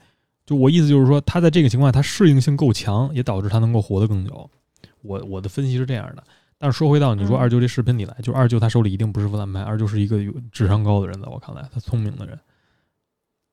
[0.47, 4.51] 就我意思就是说，他在这个情况下，他适应性够强，也导致他能够活得更久。
[5.03, 6.25] 我我的分析是这样的。
[6.57, 12.39] 但是说回到你说嗯二舅这视频里来，就二舅他手里一定不是副烂牌，二舅是一个有智商高的人，在我看来，他聪明的人。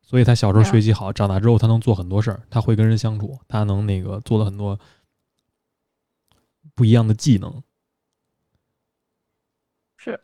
[0.05, 4.79] 所以他小时候学习好，长大之后他能做很多事儿，他会跟人相处，他能那个做了很多
[6.75, 7.63] 不一样的技能。
[9.97, 10.19] 是，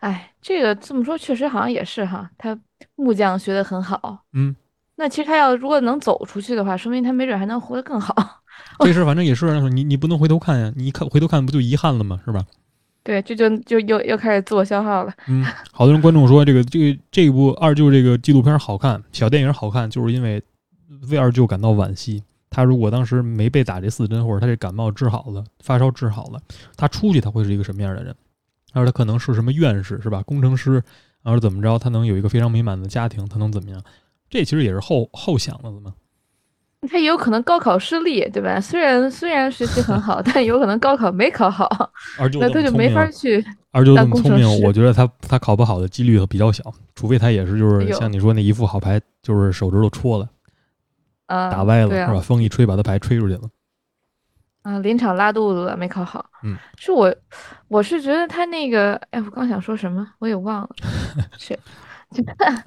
[0.00, 2.58] 哎，这个这么说确实好像也是哈，他
[2.96, 4.56] 木匠学的很好，嗯，
[4.96, 8.42] 那其实他要如果能走出去的话，说明他没准还能活得更好。
[8.80, 12.20] 这事儿反正也是，你你不能回头看呀，你一看回头看不就遗憾了吗？
[12.24, 12.44] 是吧？
[13.02, 15.12] 对，这就就又又开始自我消耗了。
[15.28, 20.42] 嗯，好多人观众说这个这个这部二舅这个纪录片好看，小电影好看，就是因为
[21.10, 22.22] 为二舅感到惋惜。
[22.50, 26.40] 他如果当时没被打这四针，或者他这感冒治好了，发烧治好了，
[26.76, 28.14] 他出去他会是一个什么样的人？
[28.72, 30.22] 他说他可能是什么院士是吧？
[30.22, 30.82] 工程师
[31.22, 33.82] 然后怎么着，他能有一个非常美满的家庭，他能怎么样？
[34.30, 35.94] 这其实也是后后想了的嘛。
[36.88, 38.60] 他也有可能高考失利，对吧？
[38.60, 41.68] 虽然虽然学习很好， 但有可能高考没考好，
[42.38, 43.44] 那他就没法去。
[43.72, 46.62] 二舅这么当工聪明，我觉得他他考不好的几率比较小，
[46.94, 50.28] 除非他也是就是像你说那一副好牌，就是手指头戳了，
[51.26, 52.20] 啊，打歪了、啊是吧？
[52.20, 53.42] 风一吹把他牌吹出去了。
[54.62, 56.24] 啊，临场拉肚子了，没考好。
[56.42, 57.14] 嗯，是我，
[57.68, 60.68] 我是觉得他那个，哎，我刚想说什么，我也忘了。
[61.38, 61.58] 是，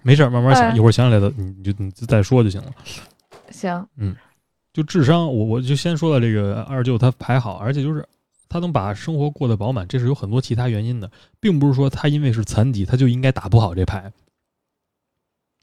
[0.04, 2.68] 没事儿，慢慢想， 哎一会儿想起来的你你就你就再说就行了。
[3.52, 4.16] 行，嗯
[4.74, 8.08] 就智商，我我就先说到这个二舅他牌好，而且就是
[8.48, 14.12] 他能把生活过得饱满，这是有很多其他原因的，并不是说他因为是残疾他就应该打不好这牌。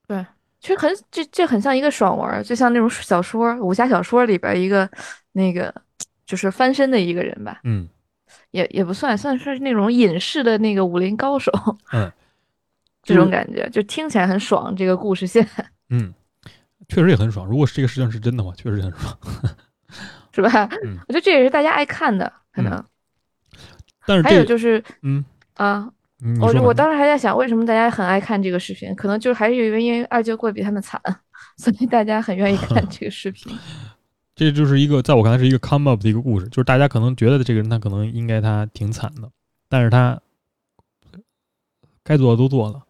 [0.06, 0.24] 对
[0.60, 4.90] 其实很这这很像一个爽文，就像那种小说，武侠小说里边一个
[5.32, 5.74] 那个
[6.26, 7.88] 就是翻身的一个人吧，嗯
[8.50, 11.50] 也也不算，算是那种隐士的那个武林高手，
[11.92, 12.10] 嗯，
[13.02, 14.74] 这种感觉就听起来很爽。
[14.76, 15.46] 这个故事线
[15.90, 16.12] 嗯，
[16.88, 17.46] 确实也很爽。
[17.46, 19.18] 如果是这个事情是真的话，确实也很爽。
[20.32, 20.68] 是吧？
[20.84, 22.72] 嗯我觉得这也是大家爱看的，可能。
[22.72, 22.84] 还
[24.06, 25.24] 但是还有就是嗯，
[25.54, 25.90] 啊，
[26.40, 28.94] 我我当时还在想，为什么大家很爱看这个视频？
[28.94, 31.00] 可能就还是因为二舅过得比他们惨，
[31.58, 33.56] 所以大家很愿意看这个视频。
[34.34, 39.28] 这就是一个在我看来是一个 come up 的一个故事，就是大家可能觉得这个人他可能应该他挺惨的，
[39.68, 40.20] 但是他
[42.04, 42.80] 该做的都做了，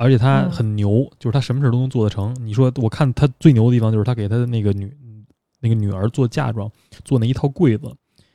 [0.00, 2.34] 而且他嗯很牛，就是他什么事都能做得成。
[2.40, 4.90] 你说我看他最牛的地方就是他给他的那个女
[5.60, 6.72] 那个女儿做嫁妆，
[7.04, 7.86] 做那一套柜子，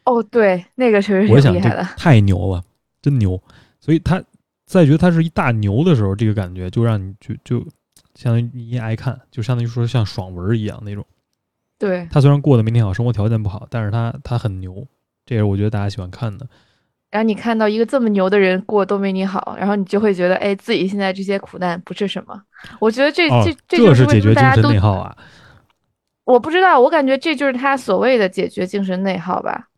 [0.03, 1.83] 哦，对，那个确实我想这挺厉害的。
[1.97, 2.63] 太牛了，
[3.01, 3.41] 真牛。
[3.81, 4.23] 所以他
[4.67, 7.59] 在觉得他是一大牛的时候，这个感觉就让你就就
[8.13, 11.03] 相当于你也爱看，就相当于说像爽文一样那种。
[11.79, 14.85] 对，他虽然过得没你好，生活条件不好，但是他他很牛，
[15.25, 16.47] 这也是我觉得大家喜欢看的。
[17.15, 22.37] 然后你看到一个这么牛的人过都没你好，然后你就会觉得，哎，自己现在这些苦难不是什么。
[22.77, 25.15] 我觉得这哦这，这就是解决精神内耗啊！
[26.25, 29.69] 我不知道，我感觉这就是他所谓的解决精神内耗吧，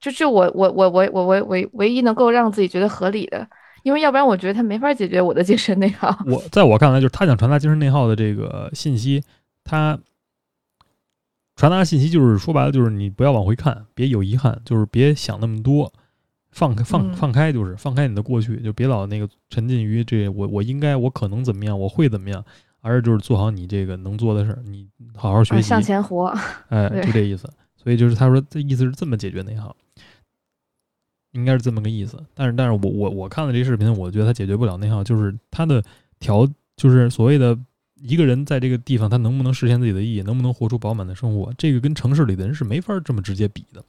[0.00, 3.46] 就就我我我我我我唯唯一能够让自己觉得合理的，
[3.82, 6.18] 因为要不然我觉得他没法解决我的精神内耗。
[6.24, 9.22] 我在我看来，就是他想传达精神内耗的这个信息，
[9.62, 9.98] 他
[11.56, 15.92] 传达信息就是说白了，就是你不要往回看，别有遗憾，就是别想那么多，
[16.56, 22.42] 放开放嗯放开，就是放开你的过去，就别老那个沉浸于这我我应该我可能怎么样，我会怎么样，
[22.80, 26.34] 而是就是做好你这个能做的事儿，你好好学习，啊向前活，
[26.70, 27.46] 哎， 就这意思。
[27.76, 29.76] 所以就是他说这意思是这么解决内耗，
[31.32, 32.18] 应该是这么个意思。
[32.34, 35.84] 但是，但是我我我看了这视频，我觉得他解决不了内耗，就是他的
[36.18, 37.56] 条，就是所谓的
[38.00, 43.84] 一个人在这个地方，他能不能实现自己的意义，能不能活出饱满的生活，这个跟城市里的人是没法这么直接比的。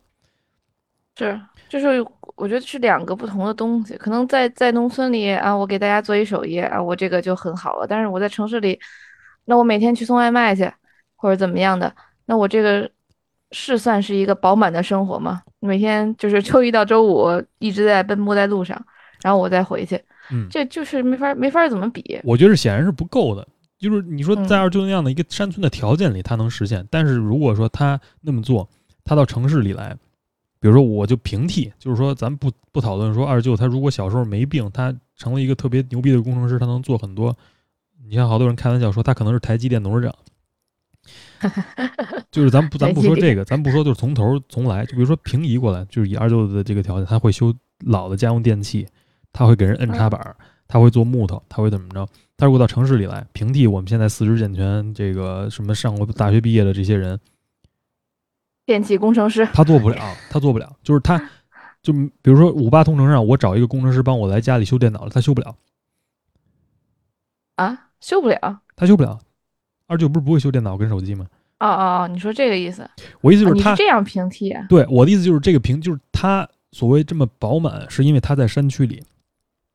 [1.18, 3.98] 是，就是我觉得是两个不同的东西。
[3.98, 7.88] 可能在在农村里啊，我给大家做一手艺啊，我这个就很好了。
[7.88, 8.80] 但是我在城市里，
[9.46, 10.72] 那我每天去送外卖去，
[11.16, 11.92] 或者怎么样的，
[12.26, 12.90] 那我这个
[13.52, 15.42] 是算是一个饱满的生活吗？
[15.60, 18.80] 每天就是周一到周五一直在奔波在路上，
[19.24, 20.00] 然后我再回去，
[20.32, 22.20] 嗯，这就是没法没法怎么比。
[22.24, 23.48] 我觉得显然是不够的。
[23.80, 28.68] 就是你说在嗯二舅那样的一个山村的条件里，他能实现，但是如果说他那么做，
[29.04, 29.96] 他到城市里来，
[30.60, 37.36] 比如说我就平替，就是说咱不不讨论说二舅他如果小时候没病，他成了一个特别牛逼的工程师，他能做很多。
[38.08, 41.52] 你像好多人开玩笑说他可能是台积电董事长，
[42.32, 47.54] 就是咱不咱不说这个，咱不说就是从头从来，就比如说平移过来，就是以二舅的这个条件，他会修
[47.86, 48.88] 老的家用电器，
[49.34, 50.36] 他会给人摁插板儿，
[50.68, 52.08] 他会做木头，他会怎么着？
[52.38, 57.20] 他如果到城市里来平替我们现在四肢健全、这个什么上过大学毕业的这些人，
[58.68, 59.96] 电气工程师他做不了，
[60.30, 61.18] 他做不了，就是他，
[61.82, 65.56] 就比如说五八同城上，我找一个工程师帮我来家里修电脑了，他修不了，
[67.56, 68.60] 啊，修不了。
[68.76, 69.18] 他修不了。
[69.88, 71.26] 二舅不是不会修电脑跟手机吗？
[71.60, 72.88] 哦哦哦，你说这个意思？
[73.22, 74.66] 我意思就是他，这样平替啊？
[74.68, 79.02] 对我的意思就是这个平，就是他所谓这么饱满，是因为他在山区里，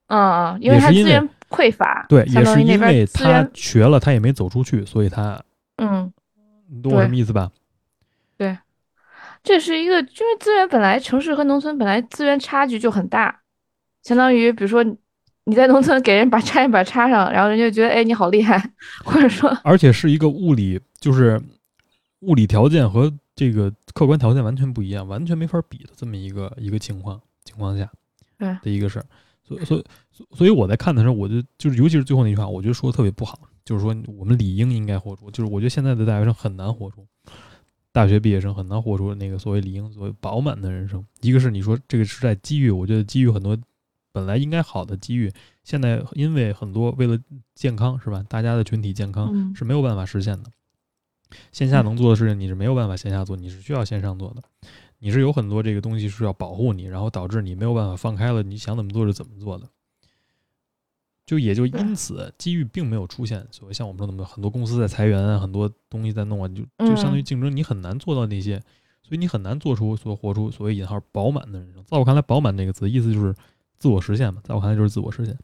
[0.09, 5.43] 嗯嗯，因为他资源匮乏，对，也是因为他，瘸了，他也没走出去，所以他，
[5.79, 6.13] 嗯，
[6.69, 7.51] 你懂我什么意思吧？
[9.43, 13.41] 这是一个，因为资源本来城市和农村本来资源差距就很大，
[14.03, 14.85] 相当于比如说
[15.45, 18.57] 你在农村给人把插线板插上，然后人家就觉得哎你好厉害，
[19.05, 21.43] 或者说而且是一个物理，就是
[22.21, 27.91] 物理条件和这个客观条件完全不一样，完全没法比的这么一个一个情况情况下，
[28.39, 29.05] 对的一个事儿。
[29.45, 37.05] 所以所以所以所以我在看的时候，我就就是尤其是最后那句话，我觉得说的特别不好，就是说我们理应应该活出，就是我觉得现在的大学生很难活出。
[37.93, 41.05] 大学毕业生很难活出那个所谓理应、所谓饱满的人生。
[41.21, 43.57] 一个是你说这个时代机遇，我觉得机遇很多
[44.13, 45.31] 本来应该好的机遇，
[45.63, 47.19] 现在因为很多为了
[47.55, 50.51] 健康是吧，大家的群体健康嗯是没有办法实现的。
[51.51, 54.43] 线下能做的事情你是没有办法线下做，你是需要线上做的。
[54.99, 59.67] 你是有很多这个东西是要保护你，然后导致你没有办法放开了，你想怎么做就怎么做的。
[61.25, 63.47] 就也就因此，机遇并没有出现。
[63.51, 68.57] 所谓像我们说那么多很多公司在裁员啊，很多东西在弄啊，就就相当于竞争，你很难做到那些，
[69.03, 71.83] 所以你很难做出所活出所谓引号饱满的人生。
[71.85, 73.35] 在我看来，饱满这个词意思就是
[73.79, 75.37] 自我实现嘛，在我看来就是自我实现。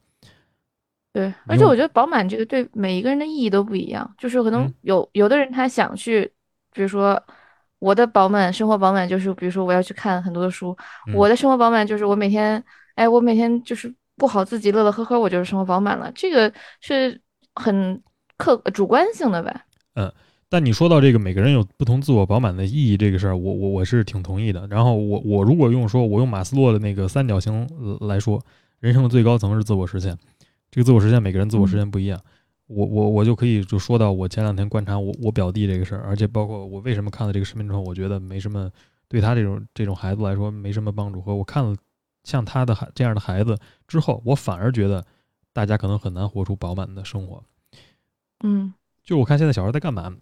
[1.13, 6.31] 对，而且我觉得饱满这个对每一个人的意义都不一样，就是可能嗯有有的人他想去，
[6.73, 7.21] 比如说
[7.79, 12.63] 我的饱满生活饱满就是，比如说我要去看很多的书，嗯我的生活饱满就是我每天，
[12.95, 17.21] 哎，我每天就是过好自己，乐乐呵呵，我就是生活饱满了，这个是
[17.55, 18.03] 很
[18.37, 19.65] 客主观性的吧？
[19.95, 20.13] 嗯
[20.51, 24.67] 但你说到这个每个人有不同自我饱满的意义这个事儿，我我我是挺同意的。
[24.69, 28.43] 然后我我如果用说我用马斯洛的那个三角形呃来说，
[28.81, 30.17] 人生的最高层是自我实现。
[30.71, 32.19] 这个自我实现每个人自我实现不一样。
[32.67, 38.71] 我我我就可以就说到我前两天观察我我表弟这个事儿，而且包括我为什么看了这个视频之后，我觉得没什么
[39.07, 41.21] 对他这种这种孩子来说没什么帮助。
[41.21, 41.77] 和我看了
[42.29, 45.03] 像他的孩这样的孩子之后，我反而觉得
[45.55, 47.43] 大家可能很难活出饱满的生活。
[48.45, 50.15] 嗯就我看现在小孩在干嘛？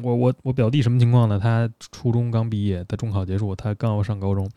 [0.00, 1.40] 我我我表弟什么情况呢？
[1.40, 4.48] 他初中刚毕业，他中考结束，他刚要上高中。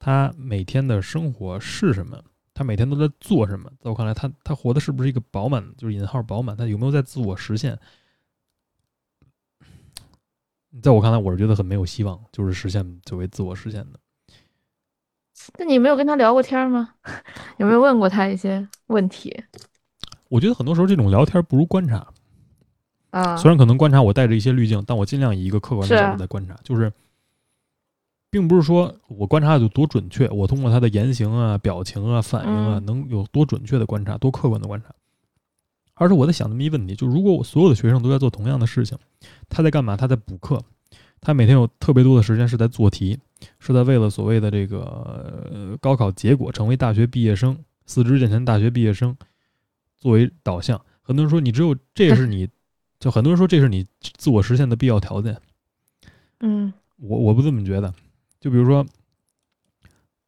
[0.00, 2.20] 他每天的生活是什么？
[2.52, 3.70] 他每天都在做什么？
[3.78, 6.56] 在我看来，他他活的是不是一个饱满，就是引号饱满？
[6.56, 7.78] 他有没有在自我实现？
[10.82, 14.00] 在我看来，我是觉得很没有希望，就是实现作为自我实现的。
[15.58, 16.90] 那你没有跟他聊过天吗？
[17.58, 19.42] 有没有问过他一些问题
[20.28, 22.06] 我觉得很多时候这种聊天不如观察。
[23.10, 23.36] 啊？
[23.36, 26.92] 虽然可能观察我带着一些滤镜，但我尽量以一个客观的角度在观察，就是，
[28.30, 34.94] 并不是说我观察的有多准确，我通过他的言行啊、表情啊、反应啊，嗯能有多准确的观察、多客观的观察，
[35.94, 38.96] 而是我在想这么一个问题：就如果我所有的学生都在做同样的事情，
[39.48, 39.96] 他在干嘛？
[39.96, 40.62] 他在补课，
[41.20, 43.18] 他每天有特别多的时间是在做题，
[43.58, 44.80] 是在为了所谓的这个、
[45.50, 49.16] 呃、高考结果成为大学毕业生、四肢健全大学毕业生
[49.96, 50.80] 作为导向。
[51.02, 52.48] 很多人说你只有这是你，
[52.98, 55.36] 就很多人说这是你自我实现的必要条件。
[56.40, 57.92] 嗯我我不这么觉得。
[58.40, 58.86] 就比如说，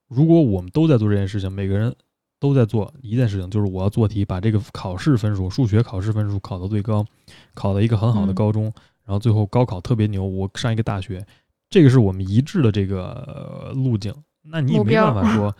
[0.09, 1.95] 如果我们都在做这件事情，每个人
[2.39, 7.07] 都在做一件事情，就是我要做题，把这个考试分数、数学考试分数考到最高，
[7.55, 8.65] 考到一个很好的嗯高中，
[9.05, 11.25] 然后最后高考特别牛，我上一个大学，
[11.73, 14.15] 这个是我们一致的这个呃路径。
[14.43, 15.55] 那你也没办法说，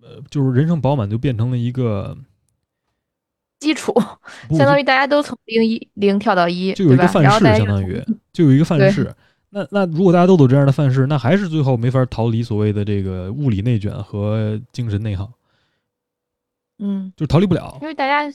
[0.00, 2.16] 呃，就是人生饱满就变成了一个
[3.58, 3.92] 基础，
[4.50, 7.06] 相当于大家都从零一零跳到一，就有一个？
[7.08, 8.00] 范式，相当于
[8.32, 9.12] 就有一个范式。
[9.50, 15.32] 那那如果大家都走这样的范式，那还是最后没法逃离所谓的这个物理内卷和精神内耗，
[16.78, 17.88] 嗯，就是逃离不了因。
[17.88, 18.32] 为大家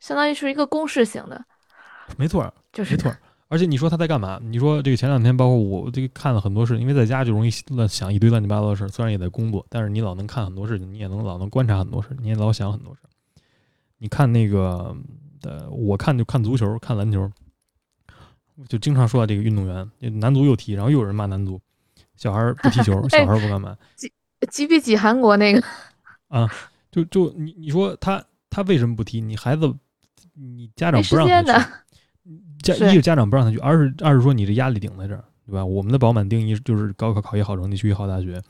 [0.00, 1.44] 相当于是一个公式型的，
[2.16, 3.18] 没错，就是没错儿。
[3.48, 4.40] 而且你说他在干嘛？
[4.42, 8.88] 你说这个前两天，包括我这个看了很多事，因为在家就容易乱想一堆乱七八糟的事。
[8.88, 13.00] 虽然也在工作，但是你老能看很多事情，你也能老能观察很多事，你也老想很多事。
[13.98, 14.96] 你看那个，
[15.42, 17.30] 呃，我看就看足球，看篮球，
[18.68, 21.60] 就经常说到这个运动员，男足又踢，然后又有人骂男足，
[22.16, 24.12] 小孩不踢球，小孩不干嘛， 几
[24.50, 25.62] 几比几韩国那个
[26.28, 26.50] 啊，
[26.90, 29.20] 就就你你说他他为什么不踢？
[29.20, 29.72] 你孩子，
[30.34, 31.70] 你家长不让他去间的，，
[32.62, 35.64] 家一是家长不让他去，二是二是说你这压力顶在这儿，对吧？
[35.64, 38.40] 我们的饱满定义就是高考考一好成绩，去一好大学，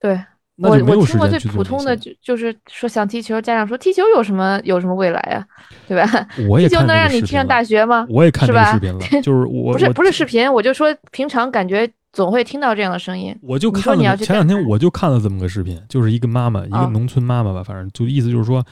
[0.00, 0.18] 对
[0.56, 1.96] 我我听过最普通的。
[1.96, 5.44] 就就是说想踢球，家长说踢球有什么有什么未来啊，
[5.88, 6.28] 对吧？
[6.48, 8.06] 我也看踢球能让你踢上大学吗？
[8.08, 13.36] 我也看这个视频了，就是我 不是不是视频，我就说平常感觉总会听到这样的声音。
[13.42, 18.64] 我就看了前两天我就看了这么个视频，就是一个妈妈，一个啊农村妈妈吧，反正就意思就是说，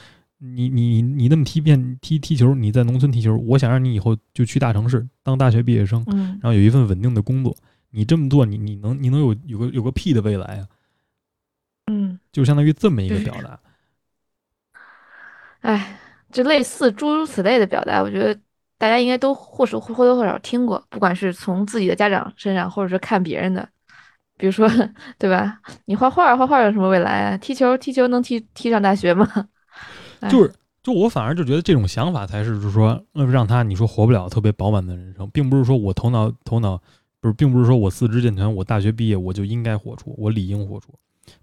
[0.45, 7.55] 你你你那么踢遍踢踢球，你在农村踢球，我想让你以后就去大城市当大学毕业生，嗯，然后有一份稳定的工作。
[7.91, 10.67] 你这么做，你你能你能有有个有个屁的未来啊？
[11.91, 13.59] 嗯，就相当于这么一个表达。
[15.61, 15.97] 哎，
[16.31, 18.37] 就类似诸如此类的表达，我觉得
[18.77, 23.69] 大家应该都或是或多或少听过，不管是从自己的家长身上，或者是看别人的，
[24.37, 24.67] 比如说，
[25.17, 25.61] 对吧？
[25.85, 27.37] 你画画，画画有什么未来啊？
[27.37, 29.25] 踢球，踢球能踢踢上大学吗？
[30.23, 36.81] 哎就是就我反而就觉得这种想法才是，就是说，呃，让他你说活不了特别饱满的人生，并不是说我头脑头脑
[37.21, 40.93] 不是，并不是说我四肢健全，我大学毕业我就应该活出，我理应活出。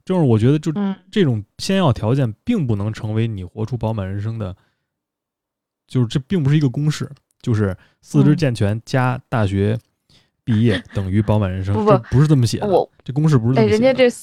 [0.04, 4.54] 就是我觉得就嗯这种先要条件，并不能成为你活出饱满人生的，
[5.88, 7.10] 就是这并不是一个公式，
[7.40, 9.78] 就是四肢嗯健全加大学
[10.44, 13.82] 毕业等于饱满人生，不不这不是这么写的，我这公式不是这哎，么写的。
[13.82, 14.14] 人家这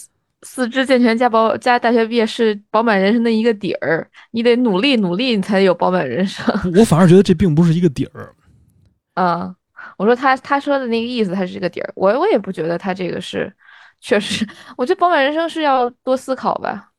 [0.47, 6.45] 四四肢健全加保加大学毕业是饱满人生的一个底儿，你得努力努力，你才有饱满人生。
[6.75, 8.33] 我反而觉得这并不是一个底儿。
[9.13, 9.53] 啊，
[9.97, 13.53] 我说他他说的那个意思，他是这个底儿，我我也不觉得他这个是，
[13.99, 16.89] 确实， 我觉得饱满人生是要多思考吧。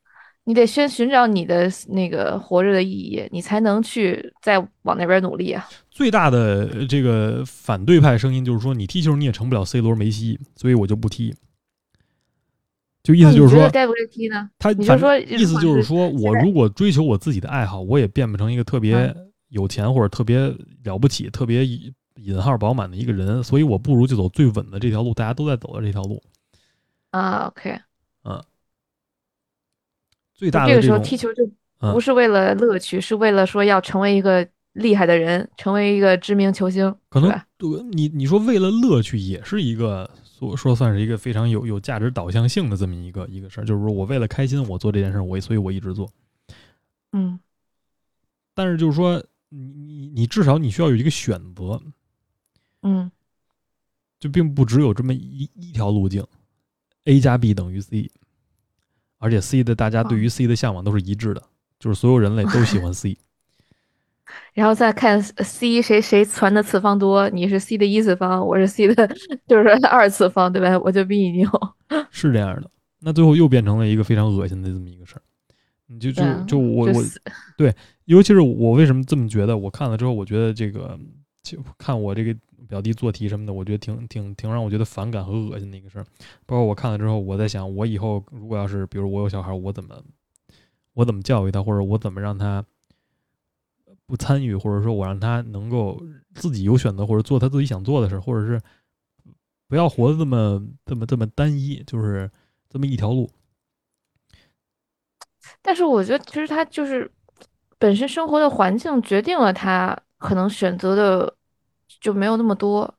[0.45, 5.67] 你得先寻找你的那个活着的意义，你才能去再往那边努力啊。
[5.91, 11.35] 最大的这个反对派声音就是说，你踢球你也成不了 C 罗、梅西，所以我就不踢。
[13.03, 14.51] 就意思就是说，该不该踢呢？
[14.59, 19.15] 他你就说意思就是说我如果追求我自己的爱好，我也变不成一个特别
[19.49, 21.65] 有钱或者特别了不起、特别
[22.17, 26.23] 引号饱满的一个人，所以我不如就走最稳的这条路，大家都在走的这条路。
[27.11, 27.81] 啊，OK，
[28.25, 28.43] 嗯。
[30.35, 31.51] 最大的这个时候踢球就
[31.93, 36.95] 不是为了乐趣，是为了说要成为一个厉害的人，成为一个知名球星。
[37.09, 37.31] 可能
[37.93, 46.11] 你你说为了乐趣也是一个说说算是一个非常有有价值导向性的这么一个一个事儿，就是说我为了开心我做这件事儿，我所以我一直做。
[47.13, 47.39] 嗯，
[48.55, 51.83] 但是就是说你你你至少你需要有一个选择，
[52.83, 53.11] 嗯，
[54.21, 56.25] 就并不只有这么一一条路径
[57.05, 58.11] ，A 加 B 等于 C。
[59.21, 61.43] 而且 C 的大家对于 C 的向往都是一致的，
[61.81, 63.19] 就是所有人类都喜欢 C。
[64.55, 69.09] 然后再看 C 谁谁传的次方多，你是 C 的一次方，我是 C 的，
[69.47, 70.79] 就是 二次方，对吧？
[70.79, 71.49] 我就比你牛。
[72.11, 72.71] 是这样的，
[73.01, 75.23] 那最后又变成了一个非常恶心的这么一个事儿。
[75.87, 77.03] 你就就就我我
[77.57, 77.75] 对，
[78.05, 79.57] 尤其是我为什么这么觉得？
[79.57, 80.99] 我看了之后，我觉得这个
[81.43, 82.35] 就看我这个。
[82.69, 86.05] 表弟做题什么的，我觉得挺挺挺让我觉得反感和恶心的一个事儿。
[86.45, 89.95] 包括我看了之后，我在想，我以后如果要是，比如我有小孩，我怎么
[90.93, 92.63] 我怎么教育他，或者我怎么让他
[94.09, 96.03] 不参与，或者说我让他能够
[96.35, 98.61] 自己有选择，或者做他自己想做的事，或者是
[99.69, 102.29] 不要活得这么这么这么单一，就是
[102.69, 103.31] 这么一条路。
[105.63, 107.09] 但是我觉得，其实他就是
[107.79, 111.33] 本身生活的环境决定了他可能选择的。
[112.01, 112.95] 就没有那么多，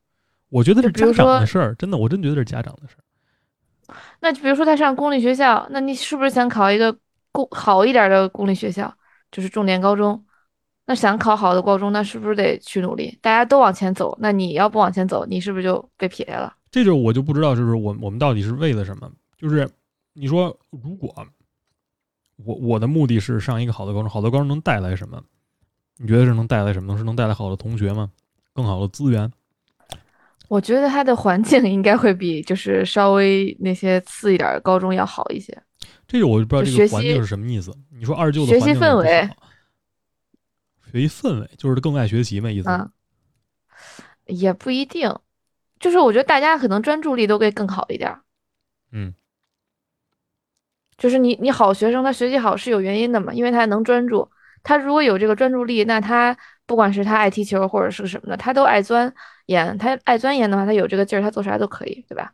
[0.49, 3.95] 我觉得是家长的事儿，真的，我真觉得是家长的事儿。
[4.19, 6.93] 那就比如说他上公立学校，那你是不是想考一个
[7.31, 8.93] 公好一点的公立学校，
[9.31, 10.21] 就是重点高中？
[10.89, 13.15] 那想考好的高中，那是不是得去努力？
[13.21, 16.51] 大家都往前走，那你要不往前走，你是不是就被撇下了？
[16.71, 19.07] 这就我就不知道，就是我我们到底是为了什么？
[19.37, 19.69] 就是
[20.13, 21.13] 你说，如果
[22.43, 25.21] 我我的目的是上一个好的高中，好的高中能带来什么？
[25.97, 26.97] 你觉得是能带来什么？
[26.97, 28.09] 是能带来好的同学吗？
[28.53, 29.31] 更好的资源，
[30.47, 35.55] 我觉得它的环境应该会比就是稍微那些次一点的高中要好一些。
[36.07, 37.71] 这个我就不知道这个环境是什么意思。
[37.95, 39.29] 你说二舅的学习氛围，
[40.91, 42.91] 学习氛围就是更爱学习嘛意思？
[44.25, 45.13] 也不一定，
[45.79, 48.15] 就是我觉得大家可能专注力都会更好一点。
[48.91, 49.13] 嗯，
[50.97, 54.29] 就是你你好学生他学习好是有原因的嘛，因为他能专注。
[54.61, 56.37] 他如果有这个专注力，那他。
[56.69, 59.11] 不管是他爱踢球或者是什么的，他都爱钻
[59.47, 59.75] 研。
[59.79, 62.31] 他爱钻研的话，他有这个劲儿，他做啥都可以，对吧？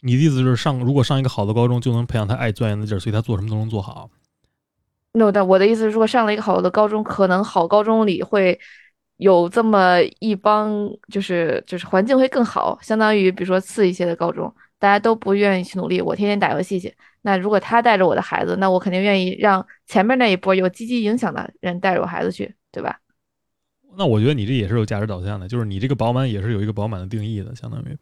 [0.00, 4.08] 你的意思是上如果上一个好的高中，就能培养他爱钻研的劲儿，所以他做什么都能做好。
[5.14, 8.58] no，但我的意思是，如果上了一个好的高中，可能好高中里会
[9.16, 16.92] 有这么一帮，就是就是环境会更好，相当于比如说次一些的高中，大家都不愿意去努力，我天天打游戏去。
[17.22, 22.98] 那如果他带着我的孩子，那我肯定愿意让前面那一波有积极影响的人带着我孩子去，对吧？
[23.96, 27.96] 那我觉得你这也是有价值导向的，就是你这个饱满也是有一个饱满的定义的，相当于。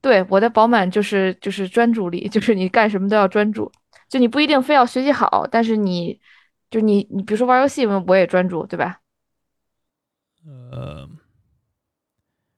[0.00, 3.70] 对，我的饱满就是就是专注力， 就是你干什么都要专注，
[4.10, 6.20] 就你不一定非要学习好，但是你
[6.68, 9.00] 就你你比如说玩游戏，我也专注，对吧？
[10.44, 11.08] 呃。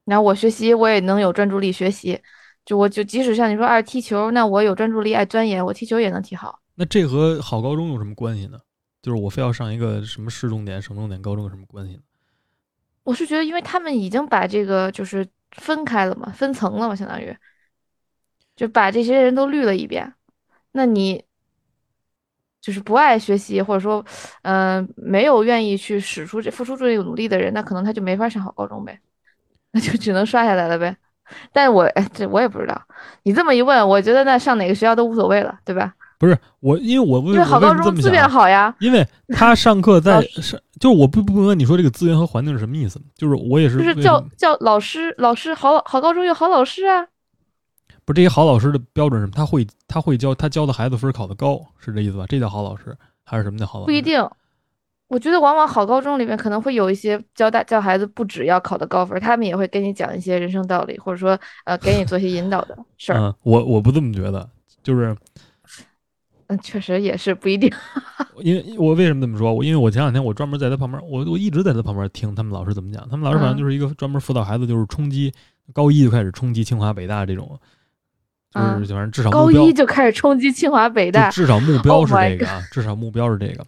[0.05, 2.21] 然后我学习，我也能有专注力学习，
[2.65, 6.59] 就我就即使像你说爱踢球，那我有专注力爱钻研，我踢球也能踢好。
[6.75, 8.59] 那这和好高中有什么关系呢？
[9.03, 12.01] 就是我非要上一个什么市重点、省重点高中有什么关系呢？
[13.05, 17.37] 我是觉得，因为他们已经把这个就是分开了嘛，分层了嘛，相当于
[18.57, 20.15] 就把这些人都滤了一遍。
[20.73, 21.25] 那你
[22.63, 24.03] 就是不爱学习，或者说，
[24.43, 28.99] 嗯，没有愿意去使出这付出这个努力的人，那可能他就没法上好高中呗，
[29.73, 30.97] 那就只能刷下来了呗。
[31.53, 32.81] 但是我哎，这我也不知道。
[33.25, 35.93] 你这么一问，我觉得那上哪个学校都无所谓了，对吧？
[36.19, 38.73] 不是我，因为我因为好高中资源好呀。
[38.79, 43.01] 因为他 上课在上，就是我不不明白你说这个资源和环境是什么意思？
[43.17, 47.05] 就是我也是，就是教教老师，老师好好高中有好老师啊。
[48.13, 49.33] 这些好老师的标准是什么？
[49.35, 52.27] 他会他会教他教的孩子分考的高，是这意思吧？
[52.29, 53.87] 这叫好老师还是什么叫好老师？
[53.87, 54.21] 不一定，
[55.09, 63.35] 我觉得往往好高中里面可能会有一些教大教孩子不只要考的高分，他们也会跟你讲一些人生道理，或者说呃给你做一些引导的事儿。
[63.43, 64.49] 我我不这么觉得。
[64.83, 65.17] 就是
[66.49, 67.73] 嗯，确实也是不一定。
[68.43, 69.55] 因为我为什么这么说？
[69.55, 73.09] 我因为我前两天我专门在他旁边，我我一直在他旁边听他们老师怎么讲。
[73.09, 75.33] 他们老师反正就是一个专门辅导孩子，就是冲击
[75.73, 77.61] 高一就开始冲击清华北大这种，
[78.53, 83.67] 就是啊反正至少高一就开始冲击清华北大至少目标 Oh 是这个啊，至少目标是这个。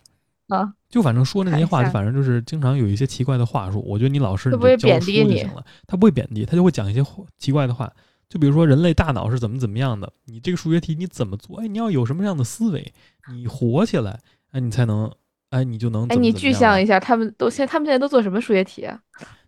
[0.49, 3.83] 啊，就反正说那些话，就反正就是经常有一些奇怪的话术。
[3.87, 7.03] 我觉得你老师会不会你就教书贬低你就行了，他不会贬低，他就会讲一些
[7.39, 7.91] 奇怪的话。
[8.29, 11.61] 就比如说人类大脑是怎么怎么样的，你这个数学题你怎么做？
[11.61, 12.93] 哎，你要有什么样的思维，
[13.33, 14.21] 你活起来，
[14.51, 15.11] 哎，你才能，
[15.51, 18.99] 哎，你就能哎，你具象一下，他们都现他们现在都做什么数学题啊？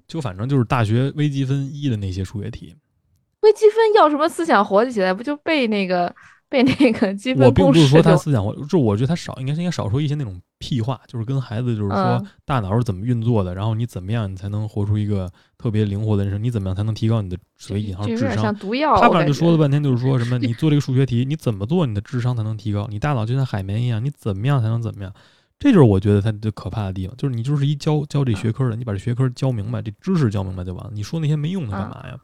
[0.09, 2.75] 就反正就是大学微积分一的那些数学题，
[3.43, 5.13] 微积分要什么思想活起来？
[5.13, 6.13] 不就被那个
[6.49, 18.55] 被那个积我分我并不是说他思想活，就我觉得他少，应该是应该少说一些那种屁话，就是跟孩子就是说嗯大脑是怎么运作的，然后你怎么样你才能活出一个特别灵活的人生，你怎么样才能提高你的所谓引号智商像。
[18.55, 18.95] 毒药。
[19.01, 22.87] 他反正就说了半天，就是 说什么你做这个数学题，你怎么做你的智商才能提高？
[22.91, 25.13] 你大脑就像海绵一样，你怎么样才能怎么样？
[25.59, 30.91] 这就是我觉得他最可怕的地方，就是你就是一教教这学科的，你把这学科教明白，这知识教明白就完了。
[30.95, 32.17] 你说那些没用的干嘛呀？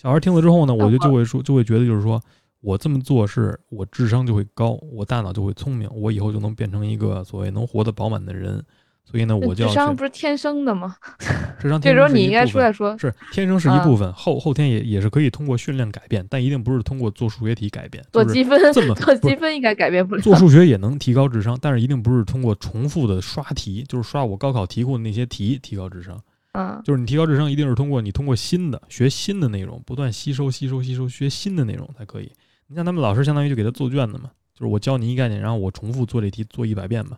[0.00, 2.22] 小孩听了之后呢，我就就会说，就会觉得就是说
[2.60, 8.64] 我这么做是我智商就会高，我大脑就会聪明，我以后就能变成一个所谓能活得饱满的人。
[9.10, 10.94] 所以呢，我就智商不是天生的吗？
[11.58, 18.04] 智商这时候你应该出来说，是天生是一啊部分，后后天也也是可以通过训练改变，但一定不是通过做数学题改变。
[18.12, 20.20] 做积分，这么做积分应该改变不了。
[20.20, 26.20] 做数学也能提高智商，但是一定不是通过重复的刷题，就是刷我高考题库的那些题提高智商。
[26.60, 32.32] 嗯，就是你提高智商，一定是通过你通过新的学新的内容，不断吸收吸收吸收，学新的内容才可以。
[32.66, 37.16] 你像他们老师相当于就给他做卷子嘛，就是我教你一概念，然后我重复做这题做一百遍嘛。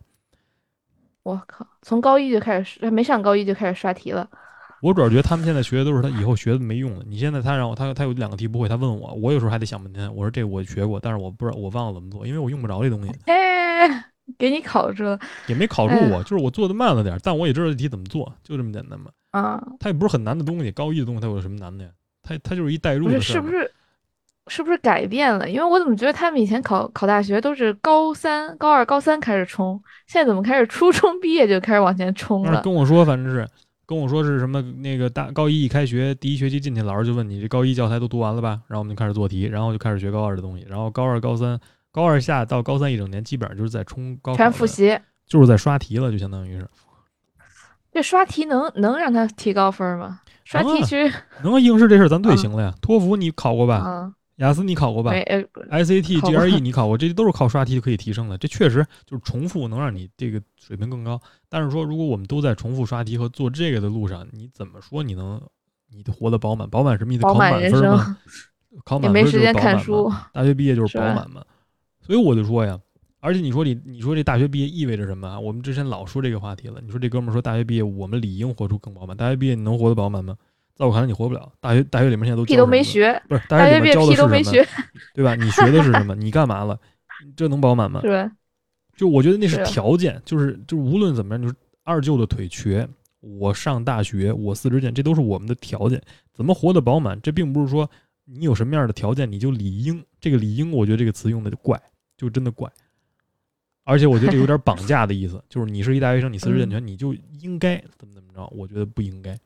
[1.23, 4.29] 我靠，从高一就开始，还没上高一就开始刷题了。
[4.83, 7.05] 我主要觉得他们现在学的都是他以后学的没用的。
[7.09, 10.15] 你现在他让我他他有两个题不会，他问我，我有时候还得想半天。
[10.15, 14.05] 我说这我学过，但是我不知道我忘了怎么做，因为我用不着这东西，哎，
[14.39, 19.11] 给你考住了也没考住哎我，就是我做的慢了点儿，但我也知道这题怎么做，就这么简单嘛。
[19.31, 19.63] 啊！
[19.79, 21.91] 它也不是很难的东西，高一的东西它有什么难的呀？
[22.23, 23.49] 它它就是一代入是，的事儿嘛。
[23.49, 23.73] 是不是
[24.49, 25.49] 是不是改变了？
[25.49, 32.61] 因为我怎么觉得他们以前考考大学都是高三、高二、高三开始冲，现在怎么开始初中毕业就开始往前冲了？
[32.63, 33.47] 跟我说，反正是
[33.87, 38.61] 跟我说是什么那个大高一一开学第一学期进去，老师就问你这高一教材都读完了吧？
[38.67, 41.57] 然后我们就开始做题，然后就开始学高二的东西，然后高二、高三、
[41.93, 44.99] 高二下到高三一整年，基本上就是在冲高全复，习。
[45.27, 46.69] 就是在刷题了，就相当于是
[47.93, 50.21] 这刷题能能让他提高分吗？
[50.45, 51.13] 刷题其实
[51.45, 52.75] 能啊，应试这事儿咱最嗯行了呀。
[52.81, 53.77] 托福你考过吧？
[53.77, 55.43] 啊，雅思你考过吧没呃
[55.85, 58.37] ？SAT、GRE 你考过，这些都是靠刷题就可以提升的。
[58.39, 61.21] 这确实就是重复能让你这个水平更高。
[61.49, 65.41] 但是说，如果我们都在重复刷题和做这个的路上，你怎么说你能
[65.93, 66.69] 你活得饱满？
[66.69, 67.23] 饱满什么意思？
[67.23, 68.17] 考饱满人满分吗？
[68.27, 70.13] 生，考满没时间就是饱满看书。
[70.33, 71.45] 大学毕业就是饱满嘛。
[72.01, 72.79] 所以我就说呀，
[73.21, 75.39] 而且你说你你说这大学毕业意味着什么啊？
[75.39, 76.81] 我们之前老说这个话题了。
[76.85, 80.37] 你说这哥们儿说大学毕业我们理应活出更饱满，大学毕业你能活得饱满吗？
[80.75, 81.53] 在我看来你活不了。
[81.61, 84.29] 大学大学里面现在都屁都没学，不是大大学里面教的屁是什么？
[84.29, 84.67] 都没学，
[85.13, 85.35] 对吧？
[85.35, 86.15] 你学的是什么？
[86.15, 86.79] 你干嘛了？
[87.37, 88.27] 这能饱满吗对？
[88.97, 92.89] 就我觉得那是是条件，就是就是无论怎么样，就是二舅的腿瘸，
[93.21, 96.01] 我上大学，我四肢健，这都是我们的条件。
[96.33, 97.21] 怎么活得饱满？
[97.21, 97.91] 这并不是说
[98.33, 100.05] 你有什么样的条件你就理应。
[100.21, 101.81] 这个理应，我觉得这个词用的就怪，
[102.17, 102.71] 就真的怪。
[103.85, 108.47] 而且我觉得这有点绑架的意思，就是你是一大学生，你四肢健全，你就应该怎么怎么着？
[108.55, 109.39] 我觉得不应该。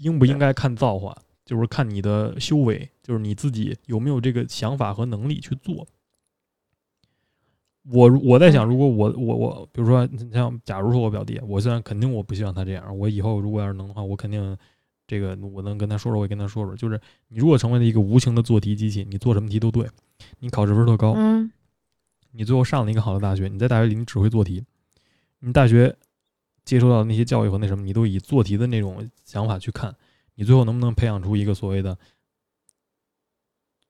[0.00, 5.86] 应不应该看造化，就是看你的修为，就是你自己有没有这个想法和能力去做。
[7.90, 14.56] 我我在想，如果我我我，比如说你像，假如说我表弟，我虽然肯定我不希望他这样，我以后如果要是能的话，我肯定
[15.08, 19.88] 这个我能跟他说说，我也跟他说说，就是你如果成为了一个无情的做题机器，你做什么题都对，
[20.40, 21.50] 你考试分特高，嗯，
[22.32, 24.62] 你最后上了一个好的大学，你在大学里你只会做题，
[25.40, 25.96] 你大学
[26.62, 29.96] 接受到的那些教育和那什么，你都以做题的那种想法去看，
[30.34, 31.96] 你最后能不能培养出一个所谓的，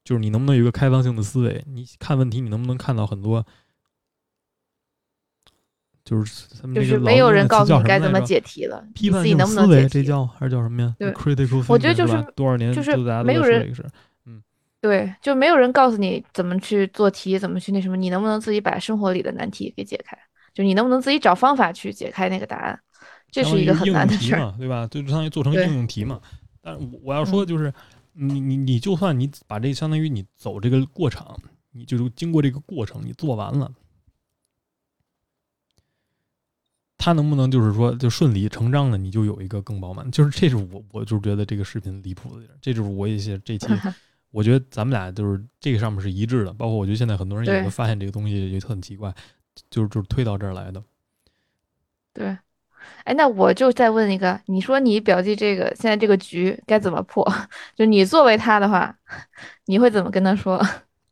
[0.04, 1.64] 就是你能不能有一个开放性的思维？
[1.66, 3.44] 你看问题，你能不能看到很多，
[6.08, 10.08] 就是他们就是没有人告诉你该怎么解题了，批判性你自己能不思维，这能解题？
[10.08, 13.90] 叫还是叫什么呀对？critical，我觉得就是多少年就是没有人在说这个事儿。
[14.80, 20.16] 对，就没有人告诉你怎么去做题，怎么去那什么，你能不能自己把生活里的难题给解开？
[20.54, 22.80] 就你能不能自己找方法去解开那个答案？
[23.30, 24.54] 这是一个很难的事儿。
[24.56, 24.86] 对吧？
[24.86, 26.20] 就相当于做成应用题嘛。
[26.62, 27.72] 但我我要说就是，
[28.12, 31.36] 你你你就算你把这相当于你走这个过场，
[31.72, 33.70] 你就是经过这个过程，你做完了，
[36.98, 40.10] 他能不能就是说就顺理成章的你就有一个更饱满？
[40.10, 43.66] 就是这是我我就是觉得这个视频离谱的地儿，这就是我一些这期
[44.30, 49.14] 我觉得咱们俩就是这个上面是一致的，包括我觉得现在很多人也对会发现这个东西也很奇怪，
[49.70, 50.82] 就是就是推到这儿来的。
[52.12, 52.36] 对。
[53.04, 57.26] 哎，那我就再问一个，你说你表弟这个现在这个局该怎么破？
[57.76, 58.96] 就你作为他的话，
[59.66, 60.58] 你会怎么跟他说？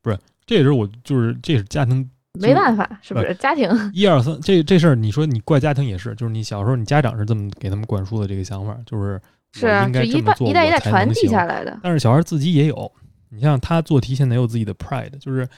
[0.01, 2.09] 不是这也是我就是这是家庭
[2.41, 3.35] 没办法，是不是？
[3.35, 9.21] 家庭， 一二三，这这事儿你说你怪家庭也是，就是你小时候你家长是这么给他们灌输的这个想法，就是
[9.53, 11.79] 是应就一代该这么做，一代一代传递下来的。
[11.83, 12.91] 但是小孩自己也有，
[13.31, 15.49] 你像他做题现在有自己的 pride，就是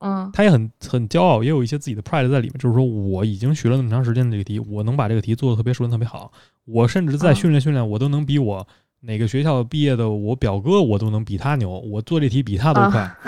[0.00, 6.30] 嗯他也很很骄傲，也有一些自己的 pride 在里面，就是说我已经学了那么长时间的这个题，我能把这个题做的特别顺特别好，
[6.66, 8.66] 我甚至再嗯训练训练，我都能比我
[9.00, 13.00] 哪个学校毕业的我表哥我都能比他牛，我做这题比他都快。
[13.02, 13.18] 啊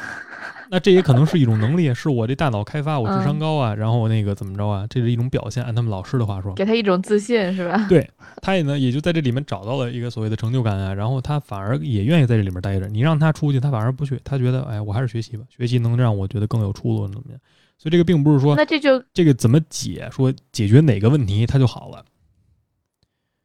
[0.73, 5.63] 那这也可能是一种能力，是我这大脑开发，我智商嗯高啊，然后那个怎么着啊，这是一种表现。
[5.63, 7.87] 按他们老师的话说，给他一种自信，是吧？
[7.91, 8.09] 对
[8.41, 12.89] 他也呢，也就在这里面找到了一个所谓的成就感啊，然后他反而也愿意在这里面待着。
[12.89, 17.39] 你让他出去，他反而不去，他觉得，哎，我还是学习吧，学习能让我觉得更有出路，怎么样？
[17.77, 22.03] 所以这个并不是说那这就这个怎么解，说解决哪个问题他就好了。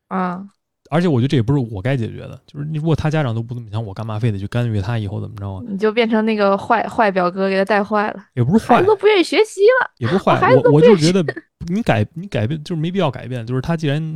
[0.07, 0.47] 啊，
[0.89, 5.63] 而且我觉得这也不是我该解决的，就是你如果他家长都不这么想，我干嘛非得去干预他以后怎么着啊？
[5.67, 9.91] 你就变成那个坏坏表哥，给他带坏了，也不是坏孩子，都不愿意学习了。
[9.97, 11.23] 也不是坏我我就觉得
[11.67, 14.15] 你改你改变就是没必要改变，就是他既然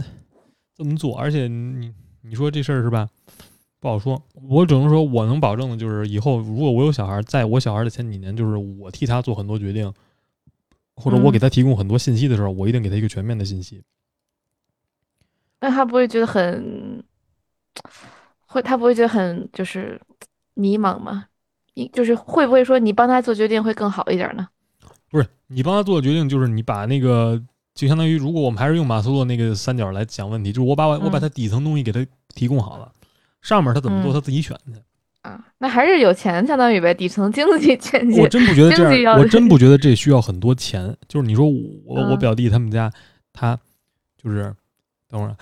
[0.76, 3.08] 这么做，而且你你说这事儿是吧？
[3.80, 9.92] 不好说，我只能说我能保证的就是以后如果我有小孩，在我小孩的前几年，就是我替他做很多决定，
[10.96, 13.82] 或者我嗯给他提供很多信息的时候，我一定给他一个全面的信息。
[15.62, 17.02] 那他不会觉得很，
[18.46, 20.02] 会他不会觉得很就是
[20.56, 21.26] 迷茫吗？
[21.76, 24.48] 你就是会不会说你帮他做决定会更好一点呢？
[25.10, 27.42] 不是你帮他做的决定，就是你把那个
[27.74, 32.06] 就相当于，如果我们还是用马斯洛那个三角来讲问题，就是我把我我把嗯他底层东西给他
[32.36, 32.92] 提供好了，
[33.42, 34.82] 上面他怎么做嗯他自己选去。
[35.22, 40.98] 啊，那还是有钱相当于呗，底层经济经济我真不觉得这样，我真不觉得这需要很多钱。
[41.08, 42.92] 就是你说我我表弟他们家，
[43.32, 43.56] 他
[44.18, 44.54] 就是
[45.08, 45.38] 等会儿啊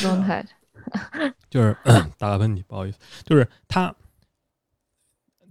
[0.00, 0.44] 状态。
[1.50, 1.76] 就是
[2.16, 3.94] 打个喷嚏，不好意思，就是他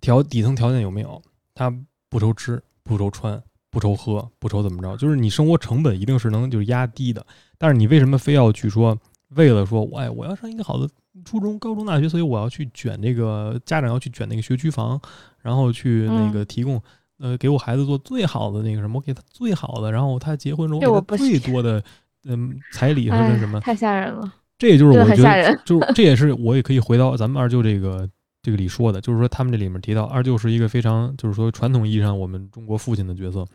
[0.02, 1.22] 条底层条件有没有？
[1.54, 1.72] 他
[2.10, 7.24] 不愁吃，不愁穿，不愁喝，不愁怎么着，就是你生活成本一定是能就是压低的。
[7.58, 8.98] 但是你为什么非要去说，
[9.30, 10.90] 为了说，哎，我要上一个好的
[11.24, 15.00] 初中、高中、大学，所以我要去卷这个家长要去卷那个学区房，
[15.42, 16.82] 然后去那个提供。
[17.20, 21.84] 呃，给我孩子做最好的那个什么，我给他最好的，然后他结婚之后这我给他最多的，
[22.26, 24.34] 嗯，彩礼或者哎什么，太吓人了。
[24.58, 28.10] 这也就是我觉得就是这也是我也可以回到咱们二舅这个
[28.42, 33.46] 这个里说的，就是说他们这里面提到二舅是一个非常就是说传统意义上我们中国父亲的角色，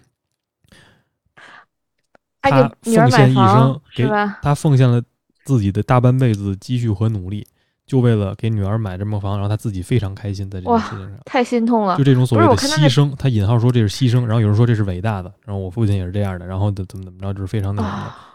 [2.43, 4.09] 哎，他奉献一生给？
[4.43, 5.03] 他奉献了
[5.45, 7.45] 自己的大半辈子积蓄和努力，
[7.85, 11.19] 就为了给女儿买这么房，然后他自己非常开心在这件事情上。
[11.25, 12.05] 太心痛了就。
[12.05, 18.03] 这种所谓的牺牲，他引号说这是牺牲，然后有人说这是伟大的，然后我父亲也是这样的，然后怎怎么怎么着，就是非常那什么的。
[18.05, 18.29] 啊！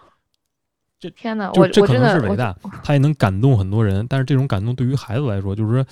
[0.99, 5.85] 这天哪，我这可能是伟大，他也能感动很多人，但是这种感动对于孩子来说，就是说，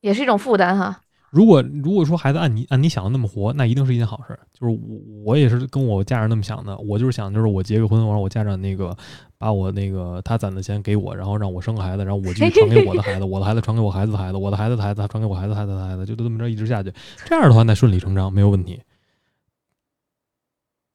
[0.00, 1.00] 也是一种负担哈。
[1.30, 4.40] 如果如果说孩子按你按你想的那么活，那一定是一件好事儿。
[4.52, 8.94] 就是我我也是跟我家人那么想的，我就是想就是我结个婚，我让我家长那个
[9.38, 16.92] 把我那个他攒的钱给我，然后让我生个孩子，然后我继续传给我的孩子，我的孩子传给我孩子的孩子，我的孩子的孩子传给我孩子孩子的孩子，就这么着一直下去。
[17.24, 18.82] 这样的话，那顺理成章没有问题，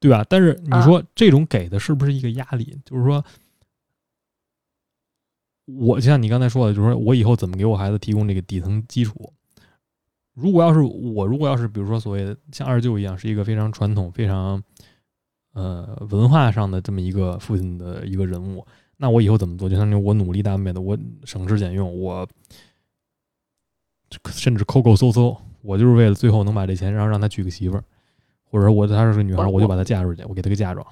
[0.08, 0.26] 对吧？
[0.30, 2.78] 但是你说这种给的是不是一个压力？
[2.86, 3.24] 就是说。
[5.68, 9.34] 我就像你刚才说的，就是说我以后怎么给我孩子提供这个底层基础？
[10.36, 14.62] 如果要是我，如果要是比如说所谓的像二舅一样，是一个非常传统、非常
[15.54, 18.64] 呃文化上的这么一个父亲的一个人物，
[18.98, 19.68] 那我以后怎么做？
[19.68, 22.30] 就相当于我努力大半辈子，我省吃俭用，我
[24.30, 27.84] 甚至抠抠搜搜，我就是为了最后能把这钱，然后让他娶个媳妇儿，
[28.56, 30.86] 或者说我她是个女孩，我我就把她嫁出去，我给她个嫁妆。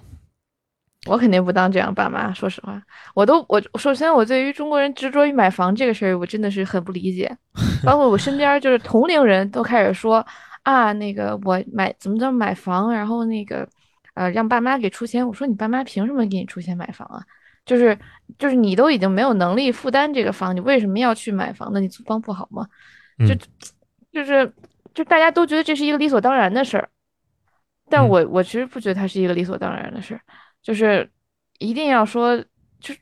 [1.05, 2.81] 我肯定不当这样爸妈，说实话，
[3.15, 7.33] 我都我首先我对于中国人执着于买房这个事儿，我真的是很不理解。
[7.85, 10.25] 包括我身边就是同龄人都开始说
[10.63, 13.65] 啊，那个我买怎么怎么买房，然后那个
[14.15, 15.25] 呃让爸妈给出钱。
[15.25, 17.23] 我说你爸妈凭什么给你出钱买房啊？
[17.65, 17.97] 就是
[18.37, 21.79] 就是你都已经没有能力负担这个房，你为什么要去买房呢？
[21.79, 22.67] 你租房不好吗？
[23.25, 23.39] 就嗯
[24.11, 24.53] 就是
[24.93, 26.87] 就大家都觉得这是一个理所当然的事儿，
[27.89, 30.21] 但嗯我我其实不觉得它是一个理所当然的事儿。
[30.61, 31.09] 就是
[31.59, 32.37] 一定要说，
[32.79, 32.97] 就是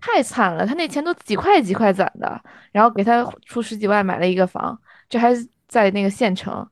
[0.00, 2.40] 太惨了，他那钱都几块几块攒的，
[2.72, 4.76] 然后给他出十几万买了一个房，
[5.08, 6.66] 这还是在那个县城，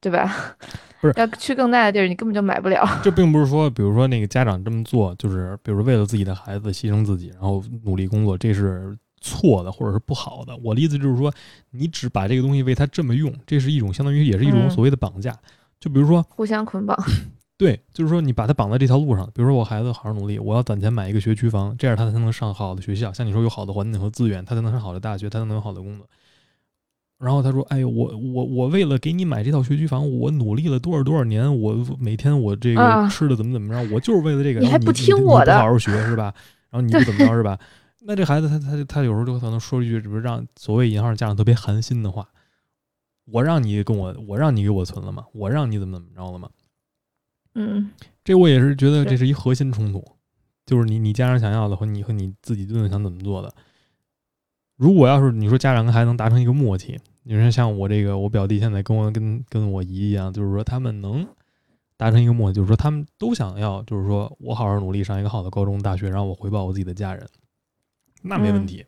[0.00, 0.56] 对吧？
[1.02, 2.82] 不是要去更大的地儿，你根本就买不了。
[3.02, 10.56] 这并不是说，比如说那个家长这么做，就是比如说为了自己的孩子牺牲自己，然后努力工作，这是错的或者是不好的。
[10.64, 11.30] 我的意思就是说，
[11.72, 15.36] 你只把这个东西为他这么用，这是一种相当于也是一种嗯所谓的绑架。
[15.80, 16.96] 就比如说，互相捆绑。
[17.56, 23.12] 对，就是说你把他绑在这条路上，比如说我孩子好好努力，我要攒钱买一个学区房，这样他才能上好的学校。
[23.12, 26.06] 像你说有好的环境和资源，他才能上好的大学，他才能有好的工作。
[27.20, 34.58] 然后他说：“哎呦，我我我为了给你买这套学区房，我努力了多少多少年，我每天我这个啊吃的怎么怎么着，我就是为了这个。
[34.58, 36.34] 你还不听我的你不好好学是吧？
[36.70, 37.56] 然后你不怎么着是吧？
[38.06, 42.28] 那这孩子他他他有时候就可能说一句，比如让所谓银行家长特别寒心的话：
[43.24, 45.24] 我让你跟我，我让你给我存了吗？
[45.32, 46.50] 我让你怎么怎么着了吗？
[47.54, 47.90] 嗯，
[48.22, 50.04] 这我也是觉得这是一核心冲突，
[50.66, 53.54] 就是你你家长想要的和你和你自己真的想怎么做的。
[54.76, 61.26] 如果要是你说家长跟孩子能达成一个默契，你说像我这个我表弟现在跟我跟跟我姨一样，就是说他们能
[61.96, 67.24] 达成一个默契，就是说他们都想要，就是说我好好努力上一个好的高中大学，然后我回报我自己的家人，
[68.22, 68.84] 那没问嗯题。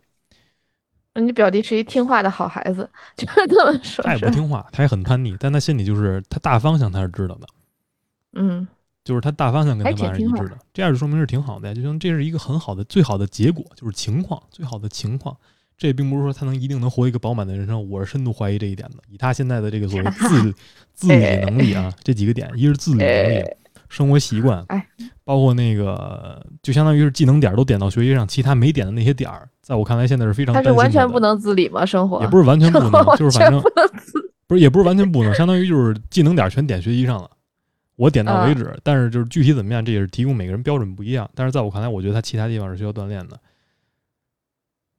[1.20, 4.04] 你表弟是一听话的好孩子，就是这么说。
[4.04, 7.46] 他也不听话，他也很叛逆，但他心里就是他大方向他是知道的。
[8.34, 8.66] 嗯，
[9.04, 15.36] 就是他大方向跟他还挺听话爸是一致的，这样就说明是挺好的呀，就像这是一个很好的、最好的结果，就是情况最好的情况。
[15.78, 18.96] 这也并不是说他能一定能活一个饱满的人生，我是深度怀疑这一点的。
[19.10, 20.54] 以他现在的这个所谓自
[20.94, 23.44] 自理能力啊，这几个点，一是自理能力、
[23.90, 24.88] 生活习惯哎，
[25.22, 31.84] 包括那个就相当于是技能点都点到学习上，其他没点的那些点儿，在我看来现在是非常他是完全不能自理吗？
[31.84, 37.28] 生活也不是完全不能，就是反正全不能自不是，也不是完全不能，相当于就是技能点全点学习上了，
[37.96, 38.78] 我点到为止。
[38.84, 41.28] 但是就是具体怎么样，这也是提供每个人标准不一样。
[41.34, 43.36] 但是在我看来，我觉得他其他地方是需要锻炼的。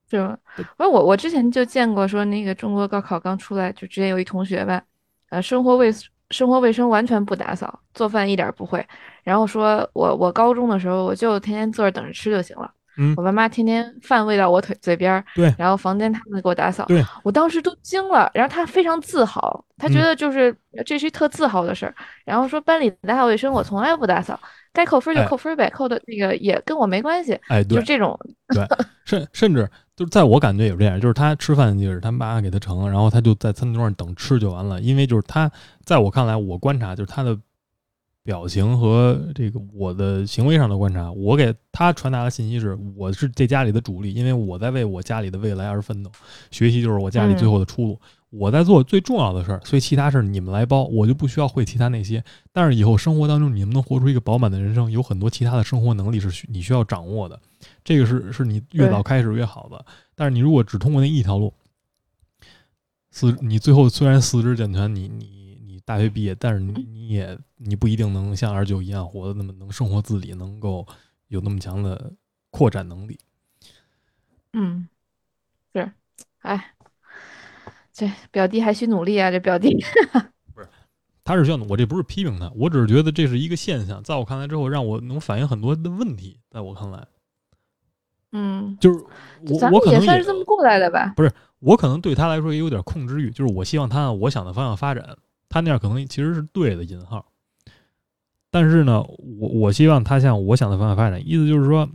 [0.09, 0.37] 是吗？
[0.75, 4.83] 不是我，我之前就见过说那个中国高考刚出来，就之前有一同学吧，
[5.29, 5.89] 呃，生活卫
[6.29, 8.85] 生活卫生完全不打扫，做饭一点不会，
[9.23, 13.13] 然后说我我高中的时候我就天天坐着等着吃就行了，嗯。
[13.17, 15.53] 我爸妈天天饭喂到我腿嘴边儿，对。
[15.57, 17.03] 然后房间他们给我打扫，对。
[17.23, 20.03] 我当时都惊了，然后他非常自豪，他觉嗯。
[20.03, 21.95] 得就是、这是一特自豪的事儿，
[22.25, 24.39] 然后说班里打扫卫生我从来不打扫，
[24.73, 25.27] 该扣分就哎。
[25.27, 28.17] 扣分呗，扣的那个也跟我没关系，哎，对就这种，
[28.53, 28.65] 对
[29.05, 34.79] 甚甚至就是在我感觉也是这样，就是他吃饭就是他妈给他盛，然后他就在餐桌上等吃就完了。
[34.81, 35.49] 因为就是他
[35.83, 37.37] 在我看来，我观察就是他的
[38.27, 46.11] 表情和这个我的行为上的观察，我给他传达的信息是，我是这家里的主力，因为我在为我家里的未来而奋斗，
[46.51, 47.97] 学习就是我家里最后的出路。
[48.29, 52.21] 我在做最重要的事儿，所以其他事儿你们来包，我就不需要会其他那些。
[52.51, 57.39] 但是以后生活当中，你们能活出一个饱满的人生，有很多其他的生活能力是需你需要掌握的。
[57.85, 59.85] 这个是是你越早开始越好的。
[60.15, 61.53] 但是你如果只通过那一条路，
[63.09, 65.36] 四你最后虽然四肢健全，你你你
[65.87, 70.85] 大学毕业，但是你你也你不一定能像二舅一样活得那么能生活自理，能够
[71.29, 72.11] 有那么强的
[72.49, 73.17] 扩展能力。
[74.51, 74.85] 嗯，
[75.73, 75.89] 是，
[76.39, 76.73] 哎，
[77.93, 79.81] 这表弟还需努力啊，这表弟
[80.53, 80.67] 不是。
[81.23, 86.37] 他是需要，我这不是批评他，我只是觉得这是一个现象，在我看来之后，让我能反映很多的问题。
[86.49, 87.07] 在我看来，
[88.33, 88.99] 嗯，就是
[89.47, 91.13] 我咱们也我可能算是这么过来的吧？
[91.15, 95.17] 不是我可能对他来说也有点控制欲，就是我希望他按我想的方向发展，
[95.49, 97.25] 他那样可能其实是对的引号。
[98.49, 101.87] 但是呢，我我希望他向我想的方向发展，意思就是说，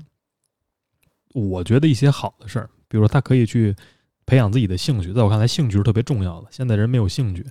[1.32, 3.74] 我觉得一些好的事儿，比如说他可以去
[4.26, 6.48] 培养自己的兴趣，在我看来，兴趣是特别重要的。
[6.50, 7.44] 现在人没有兴趣，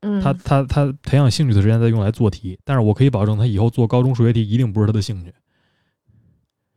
[0.00, 5.32] 嗯，他他他培养兴趣的时间在用来做题，但是我可以保证他以后做高中数学题一定不是他的兴趣，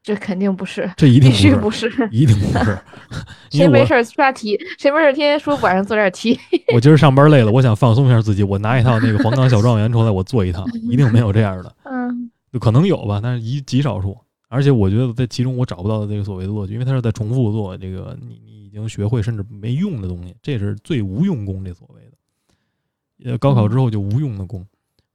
[0.03, 2.77] 这肯定不是，这一定必须不是，一定不是。
[3.51, 4.59] 谁没事儿刷题？
[4.79, 6.39] 谁没事儿天天说晚上做点题？
[6.73, 14.17] 我今儿上班累了， 我想放松一下自己，我拿一套那个黄冈小状元出来，我做一套，一定没有这样的， 嗯就可能有吧，但是一极少数。
[14.49, 23.31] 而且我觉得在其中我找不到的这个所谓的乐趣，因为它是在重复做这个你你已经学会甚至没用的东西，这是最无用功，这所谓的。
[23.31, 24.65] 呃，高考之后就无用的功，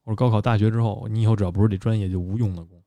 [0.05, 2.81] 或者高考大学之后，你以后只要不是这专业就无用的功。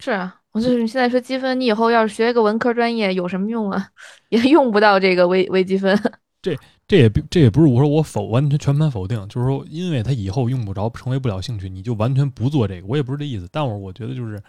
[0.00, 3.88] 是啊，我就是你现在说积分，你以后要是学一个文科专业有什么用啊？
[4.28, 5.98] 也用不到这个微微积分。
[6.42, 13.48] 这这也不这也不是我说我否完全全盘否定，就是说，因为他以后用不着，成为不了兴趣，你就完全不做这个，我也不是这意思。
[13.50, 14.42] 但我我觉得就是，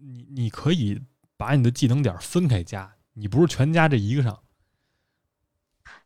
[0.00, 0.98] 你你可以
[1.36, 4.38] 把你的技能点分开加，你不是全加这一个上。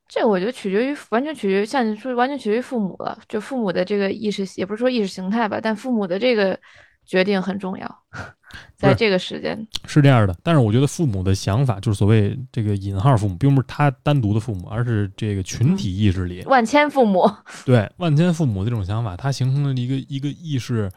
[0.08, 6.58] 这我觉得取决于完全取决于像你说完全取决于父母了，就父母的这个意识，也不是说意识形态吧，但父母的这个
[7.04, 7.98] 决定很重要，
[8.76, 17.28] 在这个时间，是这样的，但是我觉得父母的想法，就是所谓这个引号父母，并不是他单独的父母，而是这个群体意识里，万千父母，
[17.64, 20.90] 对万千父母的这种想法，它形成了一个一个意识，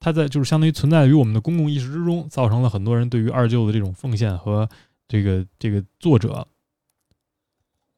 [0.00, 4.68] 它在就是相当于存在于我们的公共意识之中，造成了很多人对于二舅的这种奉献和
[5.06, 6.46] 这个这个作者，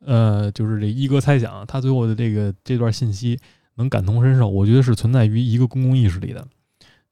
[0.04, 3.38] 呃，就是这一哥猜想，他最后的这个这段信息
[3.76, 6.46] 能感同身受，我觉得是存在于一个公共意识里的，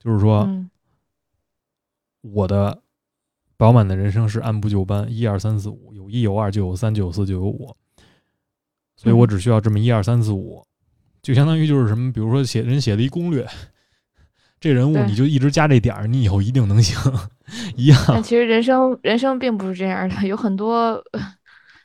[0.06, 0.70] 就是说，嗯。
[2.22, 2.82] 我的
[3.56, 7.74] 饱满的人生是按部就班，一二三四五，有一有二就有三就有四就有五，
[8.96, 9.28] 所以我嗯。
[9.28, 10.64] 只需要这么一二三四五，
[11.22, 13.46] 就相当于就是什么，比如说写人写了一攻略，
[14.58, 16.98] 这人物你就一直加这点儿，你以后一定能行，
[17.76, 18.04] 一样。
[18.08, 21.00] 但其实人生人生并不是这样的，有很多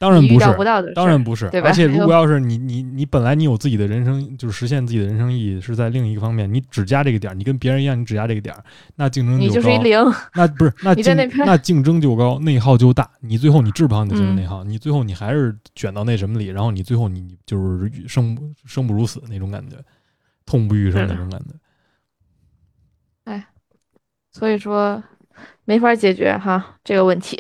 [0.02, 1.48] 当然不是当然不是。
[1.52, 8.64] 对吧而且如果 要是你你你本来你有自己的人生，就是实现自己的人生意义是在另一个方面，你只加这个点儿，你跟别人一样，你只加这个点儿，
[8.96, 9.62] 那竞争你就高。
[9.62, 10.00] 就是一零，
[10.34, 13.08] 那不是那 在那边那竞争就高，内耗就大。
[13.20, 19.78] 你最后你治不好你的内耗，你最后你还是卷到那什么里，然后你最后你就是生不生不如死那种感觉，
[20.48, 21.46] 痛不欲生那种感觉。
[24.34, 25.04] 所以说
[25.66, 27.38] 没法解决哈这个问题。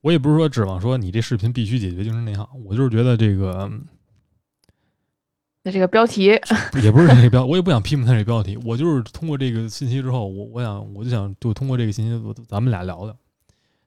[0.00, 3.84] 我也不是说指望说你这视频必须解决精神内耗，我就是觉得这个嗯
[5.64, 6.26] 那这个标题，
[6.82, 13.16] 也不是这个标，我也不想批评他这标题，我就是通过这个信息之后，我我想我就想就通过这个信息，我咱们俩聊聊，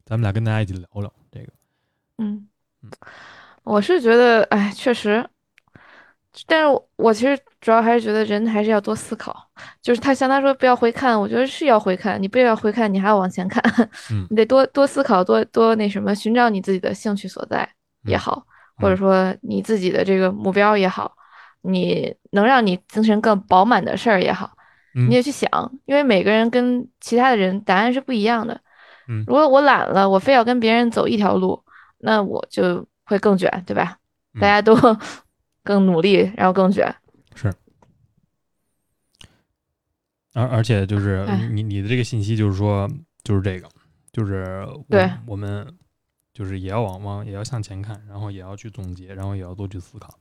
[0.05, 1.47] 咱们俩跟大家一起聊聊这个。
[2.17, 2.45] 嗯
[2.83, 2.91] 嗯，
[3.63, 5.27] 我是觉得，哎，确实，
[6.47, 9.35] 但是我我其实主要还是觉得人还是要多思考，
[9.81, 13.61] 就是他像他说不要回看，我觉得是要回看，你不要回看，你还要往前看，
[14.11, 14.25] 嗯。
[14.31, 17.67] 你得多多思考，多多那什么，寻找你自己的兴趣所在
[18.03, 18.45] 也嗯好，
[18.77, 21.11] 或者说你自己的这个目标也好，
[21.63, 24.49] 你能让你精神更饱满的事儿也好，
[24.95, 25.09] 嗯。
[25.09, 25.49] 你也去想，
[25.85, 28.59] 因为每个人跟其他的人答案是不一样的。
[29.09, 29.25] 嗯。
[29.27, 31.61] 如果我懒了，我非要跟别人走一条路，
[31.99, 33.97] 那我就会更卷，对吧？
[34.33, 34.39] 嗯。
[34.39, 34.73] 大家都
[35.63, 36.93] 更努力，然后更卷。
[37.35, 37.53] 是，
[40.33, 42.89] 而而且就是哎你你的这个信息就是说
[43.23, 43.69] 就是这个，
[44.11, 45.67] 就是我对我们
[46.33, 50.17] 就是也要往往也要向前看，然后也要去总结，然后也要多去思考。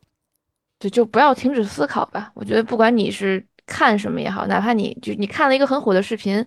[0.78, 2.32] 就就不要停止思考吧。
[2.34, 6.44] 我觉得不管你是看什么也好，哪怕你就你看了一个很火的视频，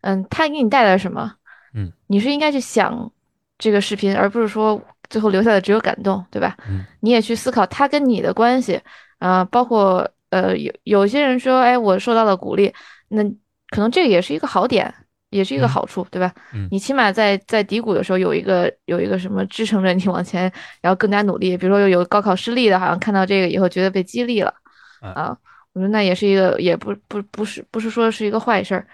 [0.00, 1.34] 嗯，它给你带来什么，
[1.74, 3.12] 嗯，你是应该去想
[3.58, 6.56] 这个视频，而不是说最后留下的只有感动，对吧？
[6.68, 8.80] 嗯你也去思考他跟你的关系，
[9.18, 12.72] 啊、包括呃有有些人说，哎，我受到了鼓励，
[13.08, 13.22] 那
[13.68, 14.92] 可能这个也是一个好点。
[15.30, 16.32] 也是一个嗯好处，对吧？
[16.54, 20.42] 嗯你起码在在低谷的时候有一个有一个什么支撑着你往前，
[20.80, 21.56] 然后更加努力。
[21.56, 24.54] 比如说有有高考失利的，好像看到这个以后觉得被激励了，
[25.00, 25.36] 哎啊，
[25.72, 28.86] 我说那也是一个，也不不不是不是说是一个坏事儿，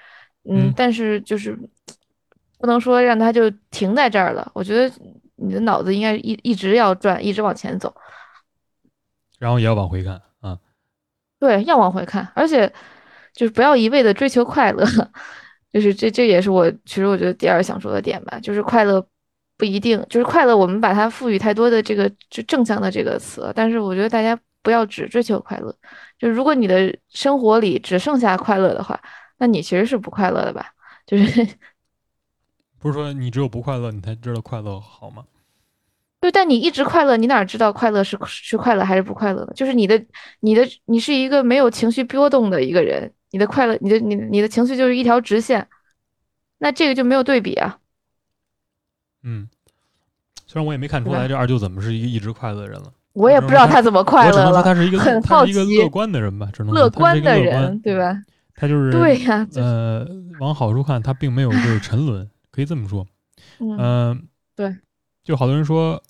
[0.49, 1.55] 嗯，嗯但是就是
[2.59, 4.51] 不能说让他就停在这儿了。
[4.55, 4.91] 我觉得
[5.41, 7.95] 你的脑子应该一一直要转，一直往前走，
[9.39, 10.59] 然后也要往回看啊，
[11.39, 12.71] 对，要往回看，而且
[13.33, 14.85] 就是不要一味的追求快乐，
[15.73, 19.05] 就是这这也是我其实我觉得第二想说的点吧，就是快乐
[19.57, 25.75] 不一定就是快乐，我们把它赋予太多的这个就正向的这个词，但是我觉得大家不要只追求快乐，
[26.19, 29.01] 就如果你的生活里只剩下快乐的话，
[29.39, 30.67] 那你其实是不快乐的吧？
[31.07, 31.47] 就是
[32.81, 35.23] 不是说你只有不快乐，你才知道快乐好吗？
[36.21, 39.53] 对，但你一直快乐，你哪知道快乐是是快乐还是不快乐呢？
[39.55, 40.03] 就是你的
[40.41, 45.67] 你的你是一个没有情绪波动的一个人，你的快乐，你的你你的情绪就是一条直线，
[46.59, 47.79] 那这个就没有对比啊。
[49.23, 49.49] 嗯，
[50.47, 57.99] 虽然我也没看出来这二舅怎么是一个一直快乐的人了，我也不知道他怎么快我只能说乐了，他是一个很好他是一个奇乐观的人吧，只能说乐观的人，对？
[57.99, 58.23] 吧？
[58.55, 60.07] 他就是对呀，就呃，
[60.39, 63.07] 往好处看，他并没有就是沉沦，可以这么说。
[63.59, 64.77] 嗯，嗯、对，
[65.25, 66.03] 就好多人说，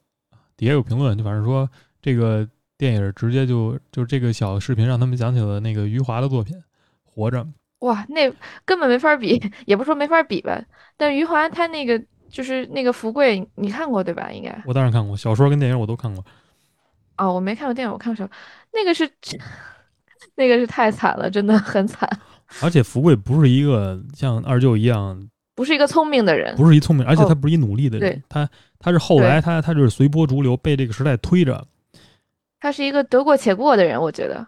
[0.56, 1.68] 底下有评论，就反正说
[2.02, 6.56] 这个电影直接就就这个小视频让他们想起了那个余华的作品
[7.04, 7.44] 《活着》。
[7.80, 8.30] 哇，那
[8.64, 10.62] 根本没法比， 也不说没法比吧。
[10.96, 14.30] 但余华他那个就是那个福贵，你看过对吧？
[14.32, 16.24] 应该我当然看过小说跟电影，我都看过。
[17.16, 18.32] 哦，我没看过电影，我看过小说，
[18.72, 19.10] 那个是
[20.36, 22.08] 那个是太惨了，真的很惨，
[22.62, 25.28] 而且福贵不是一个像二舅一样，
[25.60, 26.56] 不是一个聪明的人。
[26.56, 28.48] 不是一聪明，而且哦他不是一努力的人，对他
[28.78, 31.62] 他是后来他他就是随波逐流，被这个时代推着。
[32.58, 34.46] 他是一个得过且过的人，我觉得。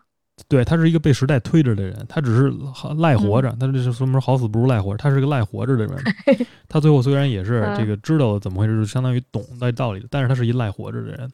[0.49, 2.51] 对他是一个被时代推着的人，他只是
[2.97, 6.03] 赖活嗯着，他这是说明好死不如赖活着，他是个赖活着的人。
[6.67, 11.31] 他最后虽然也是嗯这个知道了怎么回事，就相当于懂那道理，但是他是一赖活着的人。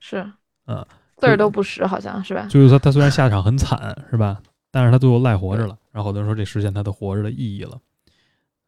[0.00, 0.28] 是，
[0.66, 0.84] 嗯，
[1.18, 2.48] 字儿都不识，好像是吧？
[2.50, 4.40] 就是说他虽然下场很惨，是吧？
[4.72, 5.76] 但是他最后赖活着了。
[5.92, 7.78] 然后好多人说这实现他的活着的意义了。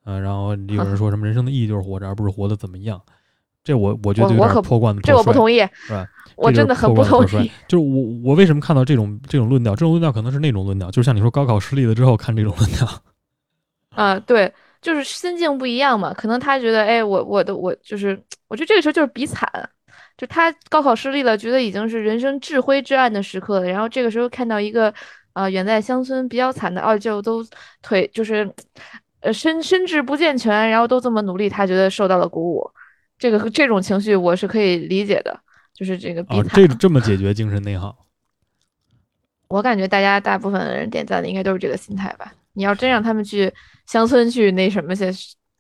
[0.05, 3.01] 嗯、然后有人说什么人生的意义就是活着，而不是活得怎么样。
[3.65, 6.05] 这我我觉得有点破罐子破这我不同意，是吧？
[6.35, 7.51] 我真的很不同意。
[7.69, 9.73] 就是我我为什么看到这种这种论调？
[9.77, 12.89] 这种论调可能是那种论调，就是像你说高考失利了之后看这种论调。
[13.95, 19.49] 啊，对，就是心境不一样嘛，可能他觉得，哎，我我的我就是，我觉得这个时候就是比惨，
[20.17, 24.93] 就他高考失利了，觉得已经是人生至灰至暗的时刻了，然后这个时候看到一个，
[25.35, 27.47] 呃，远在乡村比较惨的二舅都
[27.83, 28.51] 腿就是，
[29.23, 32.70] 呃身身智不健全，然后都这么努力，他觉得受到了鼓舞，
[33.18, 35.41] 这个这种情绪我是可以理解的，
[35.75, 37.97] 就是这个比惨，这这么解决精神内耗，
[39.49, 42.33] 我感觉大家大部分人点赞的应该都是这个心态吧。
[42.55, 43.51] 你要真让他们去
[43.87, 45.07] 乡村去那什么去，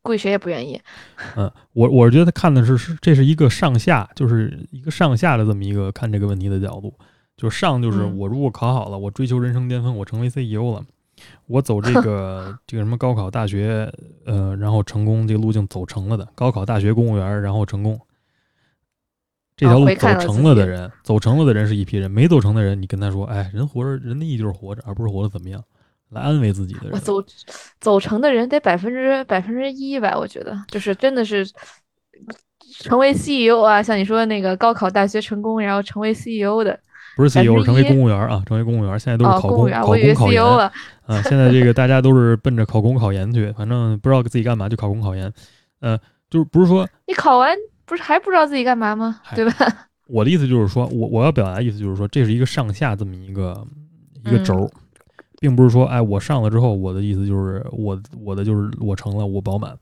[0.02, 0.78] 估计谁也不愿意。
[1.36, 6.92] 嗯，我我是觉得看的是是这是一个上下，就是一个上下的这么一个看这个问题的角度。
[7.34, 10.84] 就上就是我如果考好了，我追求人生巅峰，我成为 CEO 了，
[11.46, 13.92] 我走这个 这个什么高考大学，
[14.24, 18.00] 呃，然后成功这个路径走成了的，高考大学公务员，然后成功，
[19.56, 25.62] 这条路走成了的人，走成了的人是一批人，没走成的人，你跟他说，哎，人活着，人的意义就是活着，而不是活得怎么样。
[26.10, 27.24] 来安慰自己的人，我走
[27.80, 31.42] 走成的人得百分之百分之一吧，我觉得就是真的是
[32.80, 36.78] 成为 CEO 啊，像你说的那个高考大学成功，然后成为 CEO 的，
[37.16, 45.32] 不是 CEO，成为公务员啊，成为公务员，现在都是考公考公考研啊，现在这个大家都是奔着考公考研去，反正不知道自己干嘛就考公考研，
[45.80, 45.98] 呃，
[46.30, 49.20] 就是不是说你考完不是还不知道自己干嘛吗？
[49.34, 49.52] 对吧？
[50.08, 53.66] 我的意思就是说，我我要表达的意思就是说，这是一个上下这么一个
[54.24, 54.70] 一个轴。
[55.40, 59.76] 并不是说，哎，我上了之后，我的意思就是我我的就是我成了，我饱满。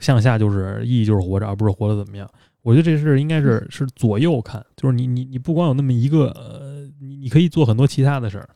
[0.00, 2.28] 向下就是意义就是活着，而不是活得怎么样。
[2.68, 8.46] 我觉得这事应该是是左右看，就是你你你不光有那么一个，呃，你你可以做很多其他的事儿。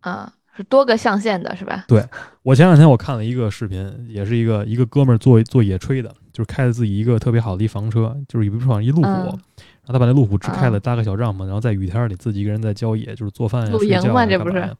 [0.00, 1.86] 啊，是多个象限的是吧？
[1.88, 2.04] 对，
[2.42, 9.30] 我前两天我看了一个视频，也是一个一个哥们儿做做野炊的，就是开着自己一个特别好的一房车，就是一不上一路虎，然
[9.86, 14.76] 后他把那路虎支开了，搭个小帐篷，然后在雨天里自己一个人在郊野，就是做饭呀、睡觉嘛，这不是？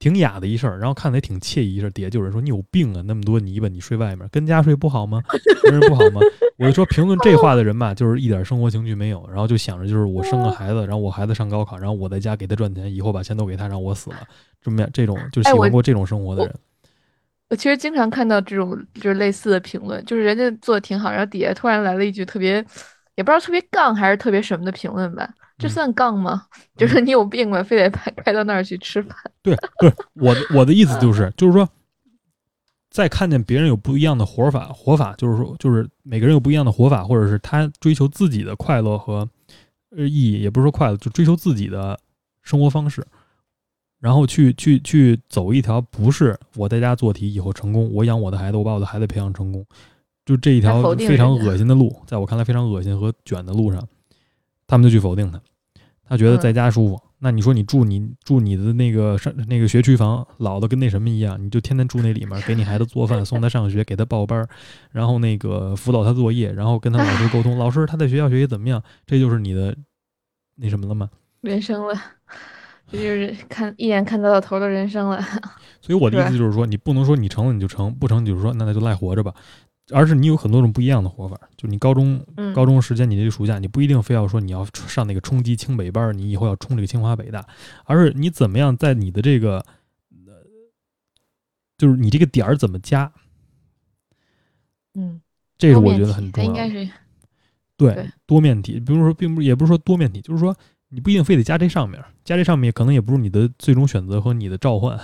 [0.00, 1.90] 挺雅的一事儿，然后看着也挺惬意一事儿。
[1.90, 5.22] 底下就有人说：“你有病啊，那么多泥巴，你睡外面，跟家睡不好吗？
[5.62, 6.20] 跟人不好吗？”
[6.58, 14.16] 我就说评论这话的人吧，就是一点生活情趣没有，然后就想着就是我生个孩子，然后我孩子上高考，然后我在家给他赚钱，以后把钱都给他，让我死了，
[14.62, 16.54] 这么样这种就喜欢过这种生活的人。
[17.50, 22.64] 我其实经常看到这种就是类似的评论，就是人家做的挺好，然后底下突然来了一句特别
[23.16, 25.28] 也不知道特别杠还是特别什么的评论吧。
[25.60, 26.46] 这算杠吗？
[26.76, 29.14] 就是你有病吧，非得开开 到那儿去吃饭？
[29.42, 31.68] 对，不是，我的我的意思就是，就是说，
[32.90, 39.28] 在看见别人有不一样的活法，活法就是说，就是每个人有不一样的活法，或者是他追求自己的快乐和
[39.90, 41.98] 呃意义，也不是说快乐，就追求自己的
[42.42, 43.06] 生活方式，
[44.00, 49.64] 然后去去去走一条不是我在家做题以后成功，我养我的孩子，我把我的孩子培养成功，
[50.24, 53.86] 就这一条非常恶心的路，在我看来非常恶心和卷的路上，
[54.66, 55.40] 他们就去否定他。
[56.10, 64.44] 他觉得在家舒服，那你说你住你住你的那个上那个学区房，老的跟那什么一样，你就天天住那里面，给你孩子做饭，送他上学，给他报班，
[64.90, 68.82] 然后那个辅导他作业，然后跟他老师沟通，老师他在学校学习怎么样？
[69.06, 69.76] 这就是你的
[70.56, 71.08] 那什么了吗？
[71.42, 71.94] 人生了，
[72.90, 75.22] 这就是看一眼看到到头的人生了。
[75.80, 79.32] 所以我的意思就是说，你不能说你成了你就成，不成就是说那那就赖活着吧。
[79.92, 82.24] 而是你有很多种不一样的活法，就你高中
[82.54, 87.46] 高中时间，你这个暑假，你不一定非要说你要上那个冲击清北班，你以后要冲这个清华北大，
[87.84, 89.64] 而是你怎么样在你的这个，
[90.26, 90.34] 呃
[91.76, 93.12] 就是你这个点儿怎么加，
[94.94, 95.20] 嗯，
[95.58, 96.50] 这是我觉得很重要。
[96.50, 96.88] 应该是
[97.76, 100.56] 对多面体，比如说，并不也不是说多面体，就是说
[100.90, 105.00] 你不一定非得加这上面，加这上面可能也不是你的最终选择和你的召唤。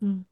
[0.00, 0.24] 嗯，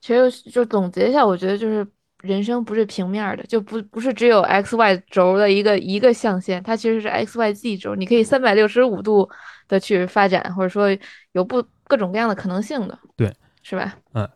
[0.00, 1.86] 其实就总结一下，我觉得就是。
[2.22, 9.28] 人生不是平面的，就不不是只有 x y 轴的一个一个象限，它其实是 x y z 轴，你可以三百六十五度
[9.68, 10.88] 的去发展，或者说
[11.32, 13.96] 有不各种各样的可能性的，对，是吧？
[14.14, 14.28] 嗯，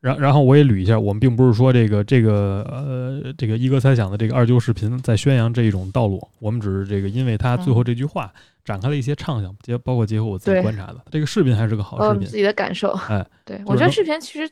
[0.00, 8.32] 然然后我也捋一下，我们并不是说这个这个呃这个一哥猜想的这个二舅视频在宣扬这一种道路，我们只是这个因为他最后这句话。
[8.70, 12.90] 展开了一些畅想，结包括结合我自己观察的这个视频还是个好视频，自己的感受。
[13.08, 14.48] 哎，对我觉得视频其实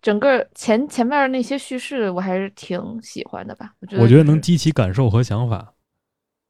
[0.00, 3.72] 整个前前面那些叙事我还是挺喜欢的吧。
[3.78, 5.72] 我觉得我觉得能激起感受和想法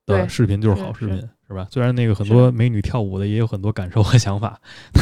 [0.07, 1.67] 的视频就是好视频，是吧？
[1.71, 4.59] 虽然那个很多美女跳舞的也有很多感受和想法，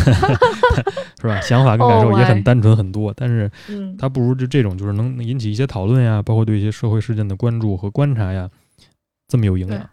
[1.23, 1.41] 是吧？
[1.47, 3.49] 想法跟感受也很单纯很多，但是
[3.97, 8.51] 它不如就这种就是能引起一些讨论呀，包括对一些社会事件的关注和观察呀，
[9.29, 9.89] 这么有营养，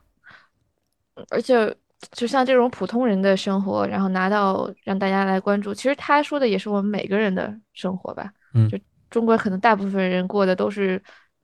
[1.30, 1.76] 而且。
[2.12, 8.32] 就像这种普通人的生活，然后拿到让大家来关注，其实他说的也是我们每个人的生活吧。
[8.54, 8.78] 嗯，就
[9.10, 11.02] 中国可能大部分人过的都是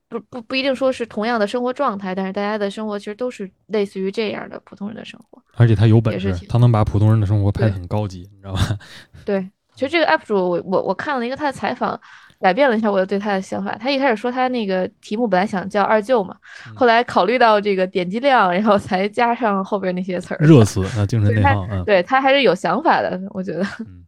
[0.07, 5.41] 不不不一定说是同样的生活状态，但是大家的生活其实都是类似于这样的普通人的生活。
[5.55, 8.61] 而且他有本事，他能把普通人的生活拍得很高级，你知道吧？
[9.25, 11.99] 对，其实这个 UP 主，我我我看了一个他的采访，
[12.43, 13.73] 改变了一下我对他的想法。
[13.79, 16.35] 他一开始说他那个题目本来想叫二舅嘛，
[16.67, 20.37] 嗯后来考虑到这个点击量，然后才加上后边那些词儿。
[20.45, 21.81] 热词啊，精神内耗啊。
[21.85, 23.61] 对他还是有想法的，我觉得。
[23.79, 24.03] 嗯，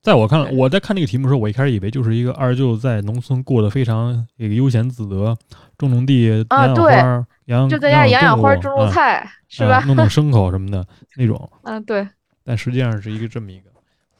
[0.00, 5.32] 在我看来，我在看这个题目的时候，我一开始以为就是一个二舅在农村过得非常这个悠闲自得，
[5.78, 9.76] 种种地、啊养养花儿、养就在家养养花、种种啊菜，是吧？
[9.76, 10.84] 啊弄弄牲口什么的
[11.16, 11.48] 那种。
[11.62, 12.04] 嗯，对。
[12.44, 13.70] 但实际上是一个这么一个，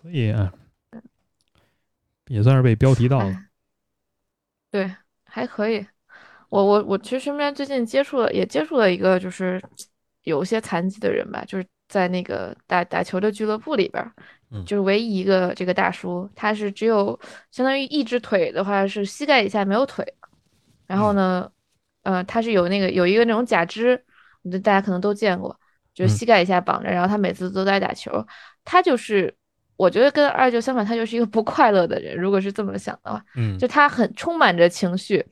[0.01, 0.53] 所以啊，
[2.33, 3.25] 也算是被标题到了。
[3.27, 3.47] 哎
[4.71, 4.91] 对，
[5.27, 5.87] 还可以。
[6.49, 9.63] 我我我其实身边最近接触了，也接触了一个就是
[10.23, 14.03] 有些残疾的人吧，就是在那个打打球的俱乐部里边
[14.65, 17.21] 就是唯一一个这个大叔，他是只有
[17.51, 20.03] 相当于一只腿的话是膝盖以下没有腿，
[20.87, 21.53] 然后呢，
[22.05, 24.03] 呃，他是有那个有一个那种假肢，
[24.63, 25.55] 大家可能都见过，
[25.93, 28.27] 就是嗯膝盖以下绑着，然后他每次都在打球，
[28.65, 29.37] 他就是。
[29.83, 32.17] 我觉得跟二舅相反，他就是一个不快乐的人。
[32.17, 35.25] 如果是这么想的话，嗯就他很充满着情绪，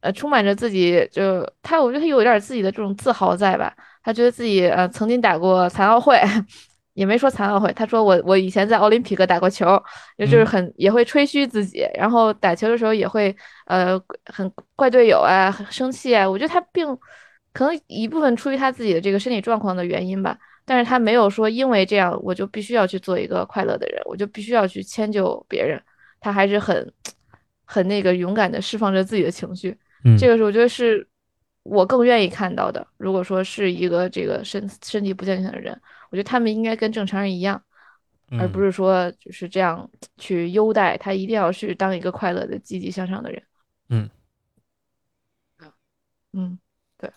[0.00, 3.70] 呃，充满着自己就他，我觉得他有一点自己的这种自豪在吧？
[4.02, 6.18] 他觉得自己呃曾经打过残奥会，
[6.94, 9.66] 也没说残奥会，他说我我以前在奥林匹克打过球，
[10.16, 13.36] 也就是嗯很也会吹嘘自己，然后打球的时候也会
[13.66, 16.28] 呃很怪队友啊，很生气啊。
[16.28, 16.86] 我觉得他并
[17.52, 20.38] 可能一部分出于他自己的这个身体状况的原因吧。
[20.64, 25.82] 但是他没有说因为这样我就必须要去做一个快乐的人，我就必须要去迁就别人。
[26.20, 26.92] 他还是很
[27.64, 31.04] 很那个勇敢的释放着自己的情绪，嗯，这个是我觉得是
[31.64, 32.86] 我更愿意看到的。
[32.96, 35.72] 如果说是一个这个身身体不健全的人，
[36.10, 37.60] 我觉得他们应该跟正常人一样，
[38.38, 43.42] 而不是是说就是这样去优待他，一定要去当一个快乐的、积极向上的人。
[43.88, 44.08] 嗯
[46.32, 46.58] 嗯
[46.98, 47.12] 哎。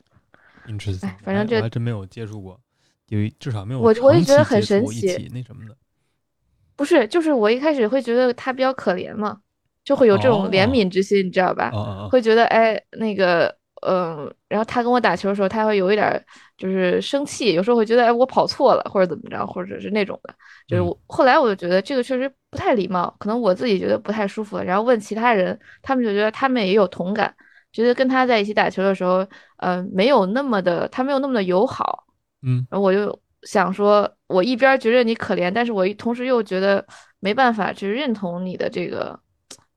[1.23, 2.59] 反正这我还真没有接触过，
[3.07, 5.75] 有一至少没有我我也觉得很神奇那什么的。
[6.75, 9.37] 不是，就是我一开始会觉得他比较可怜嘛，
[9.83, 11.71] 就会有这种怜哦悯之心，你知道吧？
[12.11, 13.47] 会觉得哎，那个，
[13.87, 16.21] 嗯、然后他跟我打球的时候，他会有一点儿
[16.57, 20.35] 就是生气，有时候会觉得哎，我跑错了，或者怎么着，或者是那种的。
[20.67, 27.33] 就是嗯我后来我就觉得这个确实不太礼貌，可能我自己觉得不太舒服，然后问其他人，他们就觉得他们也有同感，
[27.71, 29.25] 觉得跟他在一起打球的时候，
[29.59, 32.04] 呃、没有那么的，他没有那么的友好。
[32.41, 32.65] 嗯。
[32.69, 36.85] 然后我就想说，我一边儿觉得你可怜，但是我一同时又觉得
[37.19, 39.19] 没办法去认同你的这个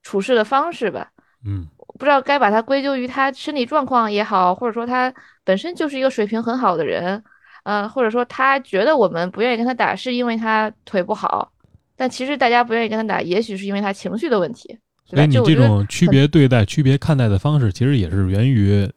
[0.03, 1.11] 处事的方式吧。
[1.45, 1.67] 嗯。
[1.99, 7.21] 不知道该把它归咎于他身体状况也好，或者说他本身就是一个水平很好的人，
[7.65, 11.51] 嗯、或者说他觉得我们不愿意跟他打是因为他腿不好，
[11.97, 15.27] 但其实大家不愿意跟他打，也许是因为他情绪的问题，所以？
[15.27, 18.89] 你这种区别对待、区别看待的方式，其实也是源于，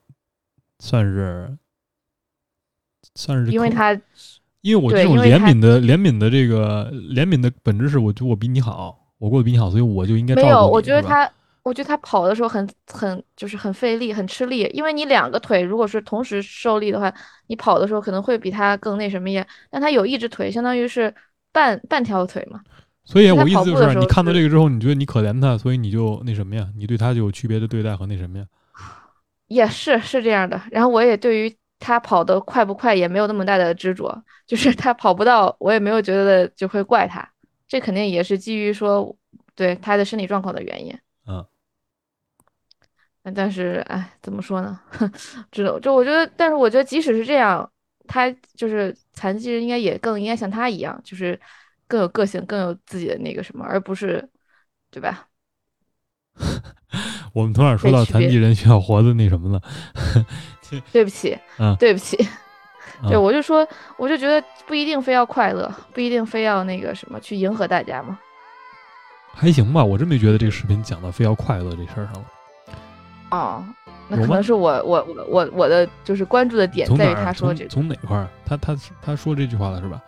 [0.78, 1.58] 算是，
[3.16, 4.00] 算是因为他
[4.62, 11.30] 因为我这种怜悯的怜悯的这个怜悯的本质是，我觉得我比你好，我过得比你好，所以我就应该没有，我觉得他，
[11.64, 14.70] 我觉得他跑的时候很很就是很费力，很吃力。
[14.74, 17.12] 因为你两个腿如果是同时受力的话，
[17.48, 19.46] 你跑的时候可能会比他更那什么呀。
[19.70, 21.14] 但他有一只腿，相当于是
[21.52, 22.62] 半半条腿嘛。
[23.04, 26.68] 所以我意思就是，你看到这个之后，你觉得你可怜他，所以你就那什么呀？
[26.78, 28.46] 你对他就有区别的对待和那什么呀？
[29.48, 30.62] 也是是这样的。
[30.72, 37.28] 然后我也对于他跑得快不快也没有那么大的执着，就是 他跑不到，我也没有觉得就会怪他。
[37.68, 39.14] 这肯定也是基于说
[39.56, 40.96] 对他的身体状况的原因。
[41.28, 41.44] 嗯。
[43.24, 44.80] 但但是，哎，怎么说呢？
[45.52, 47.68] 知道，就我觉得，但是我觉得，即使是这样，
[48.08, 51.40] 他就是残疾人，应该也更应该像他一样，就是
[51.88, 54.30] 更有个性，更有自己的那个什么，而不是，
[54.92, 55.28] 对吧？
[57.34, 59.62] 我们从哪儿说到残疾人需要活的那什么了？
[60.92, 62.18] 对不起，嗯对不起，
[63.08, 63.68] 对，嗯我就说，
[63.98, 68.18] 我就觉得不一定非要快乐，不一定非要那个什么去迎合大家嘛。
[69.34, 72.26] 还行吧，我真没觉得这个视频讲到非要快乐这事儿上了。
[73.32, 73.64] 哦，
[74.10, 78.28] 那可能是我我我我我的就是关注的点在于他说这个，从哪块儿？
[78.46, 80.02] 他他他说这句话了是吧？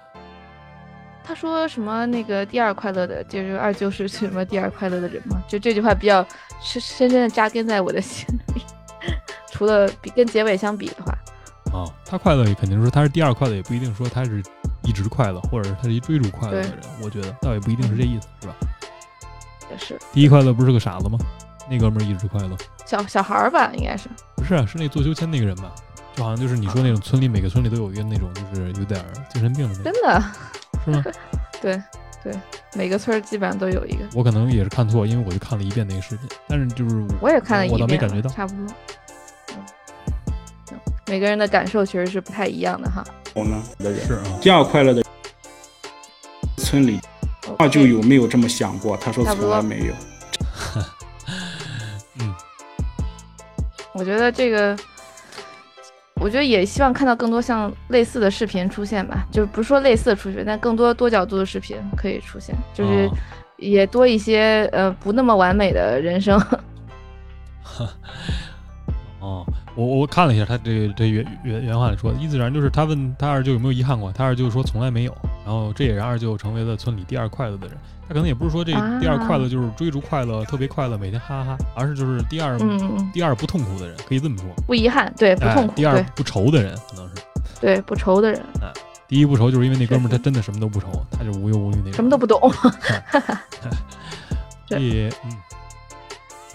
[1.24, 5.42] 他说什么那个第二快乐的，就是二舅是什么第二快乐的人嘛？
[5.48, 6.22] 就这句话比较
[6.62, 8.62] 深深深的扎根在我的心里。
[9.52, 11.12] 除了比跟结尾相比的话，
[11.78, 14.42] 啊，他快乐也肯定说他是第二快乐，也不一定说他是
[14.84, 16.80] 一直快乐，或者是他是一追逐快乐的人。
[17.02, 18.54] 我觉得倒也不一定是这意思，是吧？
[19.72, 21.18] 也是第一快乐不是个傻子吗？
[21.70, 22.56] 那哥们儿一直快乐，
[22.86, 24.10] 小小孩儿吧，应该是。
[24.36, 25.72] 不是啊，是那做秋千那个人吧？
[26.16, 30.24] 就好像就是你说那种村里每个村里都有一个那种就是有点精神病的那种，真的，
[30.86, 31.04] 是吗？
[31.62, 31.82] 对
[32.24, 32.34] 对
[32.74, 34.06] 每个村基本上都有一个。
[34.14, 38.66] 我可能也是看错因为我就看了一遍那个视频但是就是我也看了一遍我倒没感觉到差不多。
[41.08, 43.04] 每个人的感受其实是不太一样的哈。
[43.34, 43.62] 我呢
[44.06, 45.04] 是啊第二快乐的
[46.58, 47.00] 村里
[47.60, 48.96] 二舅有没有这么想过？
[48.98, 49.94] 他说从来没有。
[53.94, 54.76] 我觉得这个
[56.24, 63.10] 我觉得也希望看到更多像类似的视频出现吧，就不是说类似的出现，但更多多角度的视频可以出现，就是
[63.58, 66.42] 也多一些呃不那么完美的人生。
[69.20, 69.46] 哦，
[69.76, 77.76] 我我看了一下他这这原原原话里说，意思然就是他问他二舅有没有遗憾过，他二舅说从来没有，然后这也让二舅成为了村里第二快乐的人。
[78.08, 82.60] 他可能也不是说这第二快乐就是追逐快乐特别快乐，每天哈哈哈，而是就是第二
[83.14, 87.16] 第二不痛苦的人，可以这么说，不遗憾，对，不痛苦，第二不愁的人可能是，
[87.62, 88.40] 对，不愁的人。
[88.62, 88.72] 哎，
[89.08, 92.40] 第一不愁就是因为那哥们儿他真的什么都不愁，他就无忧无虑那种，什么都不懂。
[94.68, 95.32] 所以嗯，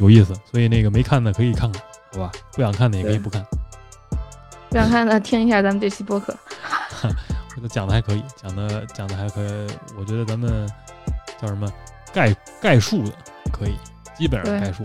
[0.01, 1.83] 有意思，所以那个没看的可以看看。
[2.13, 3.45] 好吧，不想看的也可以不看。
[4.71, 6.37] 不想看的听一下咱们这期播客。
[7.03, 9.67] 我觉得讲的还可以，讲的讲的还可以。
[9.99, 10.69] 我觉得咱们
[11.41, 11.71] 叫什么
[12.13, 13.13] 概概述的
[13.53, 13.77] 可以，
[14.17, 14.83] 基本上概述。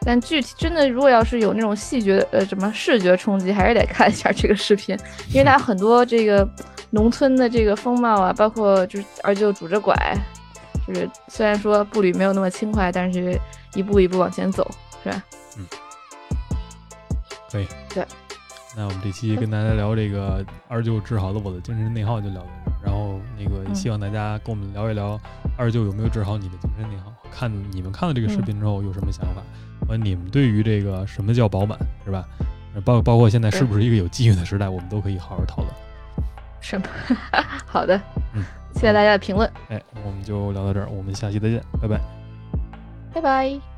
[0.00, 4.96] 但具体真的，如果要是有那种细觉呃什么视觉冲击，还是得看一下这个视频，
[5.30, 6.48] 因为它很多这个
[6.90, 9.94] 农村的这个风貌啊，包括就是二舅拄着拐，
[10.86, 13.36] 就是虽然说步履没有那么轻快，但是
[13.74, 14.70] 一步一步往前走，
[15.06, 15.22] 是吧？
[15.58, 15.66] 嗯，
[17.50, 17.66] 可以。
[17.94, 18.04] 对，
[18.76, 25.18] 那我们这期跟大家聊这个二舅治好了我的精神内耗就聊到这儿，然后那个希望大家跟我们聊一聊
[25.56, 27.12] 二舅有没有治好你的精神内耗。
[27.30, 29.42] 看你们看了这个视频之后有什么想法？
[29.88, 32.26] 完，你们对于这个什么叫饱满是吧？
[32.84, 35.68] 包包括现在是不是一个有机遇的时代，我们都可以好好讨论。
[36.60, 36.86] 什么？
[37.64, 37.96] 好的，
[38.34, 38.42] 嗯，
[38.74, 39.50] 谢谢大家的评论。
[39.68, 42.00] 哎，我们就聊到这儿，我们下期再见，拜拜，
[43.14, 43.75] 拜拜。